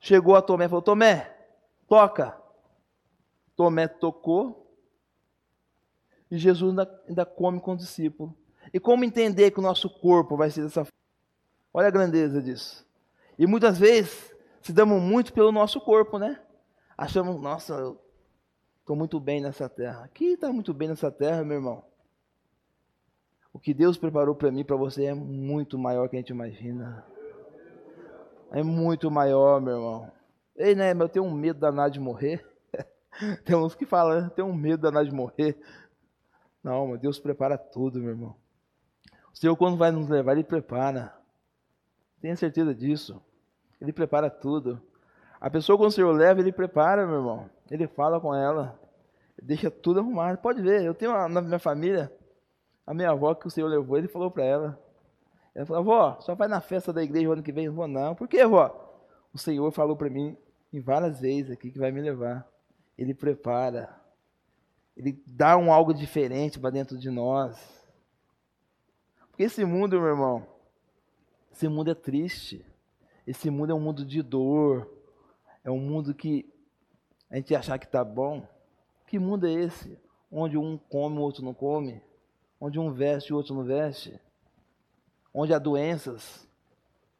[0.00, 1.33] chegou a Tomé e falou: Tomé,
[1.88, 2.36] toca.
[3.56, 4.64] Tomé tocou.
[6.30, 8.36] E Jesus ainda, ainda come com o discípulo.
[8.72, 10.98] E como entender que o nosso corpo vai ser dessa forma?
[11.72, 12.86] Olha a grandeza disso.
[13.38, 16.40] E muitas vezes se damos muito pelo nosso corpo, né?
[16.96, 18.00] Achamos, nossa, eu
[18.80, 20.04] estou muito bem nessa terra.
[20.04, 21.84] Aqui está muito bem nessa terra, meu irmão.
[23.52, 27.04] O que Deus preparou para mim para você é muito maior que a gente imagina.
[28.50, 30.12] É muito maior, meu irmão.
[30.56, 32.46] Ei, né, eu tenho um medo danado de morrer.
[33.44, 35.56] Tem uns que falam, né, tenho um medo danado de morrer.
[36.62, 38.34] Não, mas Deus prepara tudo, meu irmão.
[39.32, 41.14] O Senhor, quando vai nos levar, Ele prepara.
[42.20, 43.20] Tenha certeza disso.
[43.80, 44.80] Ele prepara tudo.
[45.40, 47.50] A pessoa, quando o Senhor leva, ele prepara, meu irmão.
[47.70, 48.80] Ele fala com ela,
[49.42, 50.38] deixa tudo arrumado.
[50.38, 52.10] Pode ver, eu tenho uma, na minha família,
[52.86, 54.82] a minha avó que o Senhor levou, ele falou para ela.
[55.54, 57.66] Ela falou, avó, só vai na festa da igreja o ano que vem?
[57.66, 58.14] Eu vou, não.
[58.14, 58.83] Por que, avó?
[59.34, 60.36] O Senhor falou para mim
[60.72, 62.48] em várias vezes aqui que vai me levar.
[62.96, 64.00] Ele prepara.
[64.96, 67.58] Ele dá um algo diferente para dentro de nós.
[69.28, 70.46] Porque esse mundo, meu irmão,
[71.52, 72.64] esse mundo é triste.
[73.26, 74.88] Esse mundo é um mundo de dor,
[75.64, 76.48] é um mundo que
[77.28, 78.46] a gente achar que está bom.
[79.08, 79.98] Que mundo é esse?
[80.30, 82.00] Onde um come, o outro não come?
[82.60, 84.20] Onde um veste, o outro não veste?
[85.32, 86.46] Onde há doenças?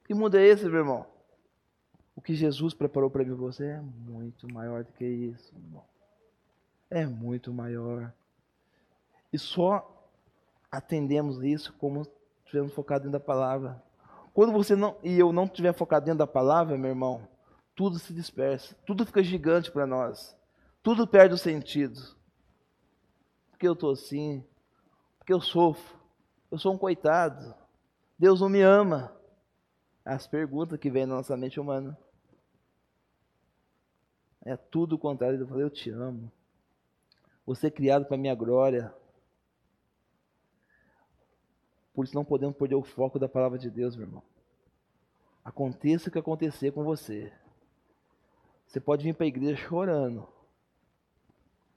[0.04, 1.13] Que mundo é esse, meu irmão?
[2.16, 5.54] O que Jesus preparou para mim e você é muito maior do que isso.
[6.88, 8.12] É muito maior.
[9.32, 10.10] E só
[10.70, 12.06] atendemos isso como
[12.44, 13.82] estivermos focados dentro da palavra.
[14.32, 17.26] Quando você não e eu não estiver focado dentro da palavra, meu irmão,
[17.74, 20.36] tudo se dispersa, tudo fica gigante para nós,
[20.82, 22.00] tudo perde o sentido.
[23.50, 24.44] Porque eu estou assim,
[25.18, 25.96] porque eu sofro,
[26.50, 27.54] eu sou um coitado,
[28.18, 29.12] Deus não me ama.
[30.04, 31.96] As perguntas que vêm na nossa mente humana.
[34.44, 35.40] É tudo o contrário.
[35.40, 36.30] Eu falei, eu te amo.
[37.46, 38.94] Você é criado para minha glória.
[41.94, 44.22] Por isso não podemos perder o foco da palavra de Deus, meu irmão.
[45.44, 47.32] Aconteça o que acontecer com você.
[48.66, 50.26] Você pode vir para a igreja chorando.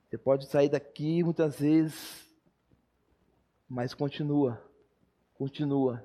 [0.09, 2.25] Você pode sair daqui muitas vezes,
[3.67, 4.63] mas continua.
[5.35, 6.03] Continua.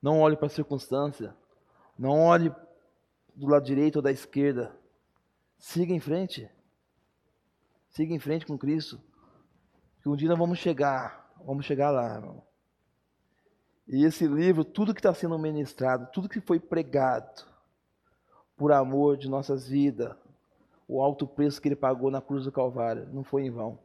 [0.00, 1.36] Não olhe para a circunstância.
[1.98, 2.54] Não olhe
[3.34, 4.77] do lado direito ou da esquerda.
[5.58, 6.48] Siga em frente.
[7.90, 9.00] Siga em frente com Cristo.
[10.00, 11.32] Que um dia nós vamos chegar.
[11.44, 12.42] Vamos chegar lá, irmão.
[13.86, 17.46] E esse livro, tudo que está sendo ministrado, tudo que foi pregado,
[18.56, 20.14] por amor de nossas vidas,
[20.86, 23.78] o alto preço que ele pagou na cruz do Calvário, não foi em vão.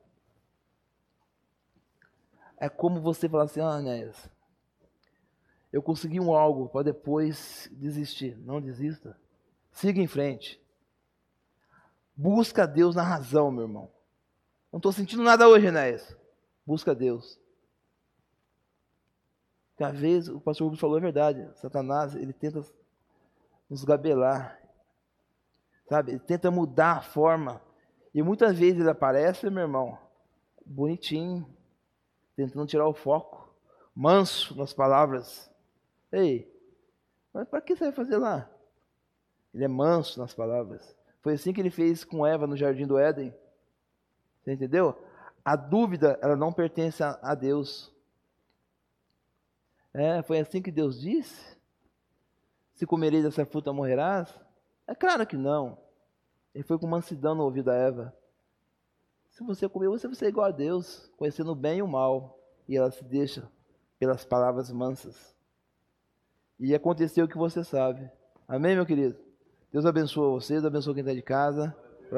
[2.58, 4.30] É como você falar assim, ah, Anés,
[5.72, 8.38] eu consegui um algo para depois desistir.
[8.38, 9.18] Não desista.
[9.72, 10.63] Siga em frente.
[12.16, 13.92] Busca Deus na razão, meu irmão.
[14.72, 16.16] Não estou sentindo nada hoje, Enéas.
[16.66, 17.40] Busca Deus.
[19.70, 21.50] Porque às vezes, o pastor Rubens falou a verdade.
[21.60, 22.64] Satanás, ele tenta
[23.70, 24.60] nos gabelar.
[25.90, 26.12] Sabe?
[26.12, 27.62] Ele tenta mudar a forma.
[28.14, 29.98] E muitas vezes ele aparece, meu irmão,
[30.66, 31.48] bonitinho,
[32.36, 33.52] tentando tirar o foco,
[33.96, 35.52] manso nas palavras.
[36.12, 36.52] Ei,
[37.34, 38.50] mas para que você vai fazer lá?
[39.54, 40.96] Ele é manso nas palavras.
[41.24, 43.34] Foi assim que ele fez com Eva no jardim do Éden.
[44.44, 45.02] Você entendeu?
[45.44, 47.92] A dúvida, ela não pertence a, a Deus.
[49.94, 51.58] É, foi assim que Deus disse?
[52.74, 54.38] Se comereis dessa fruta morrerás?
[54.86, 55.78] É claro que não.
[56.54, 58.14] Ele foi com mansidão no ouvido da Eva.
[59.30, 62.38] Se você comer, você vai ser igual a Deus, conhecendo o bem e o mal.
[62.68, 63.50] E ela se deixa
[63.98, 65.34] pelas palavras mansas.
[66.60, 68.12] E aconteceu o que você sabe.
[68.46, 69.18] Amém, meu querido?
[69.74, 71.76] Deus abençoe vocês, abençoe quem está de casa.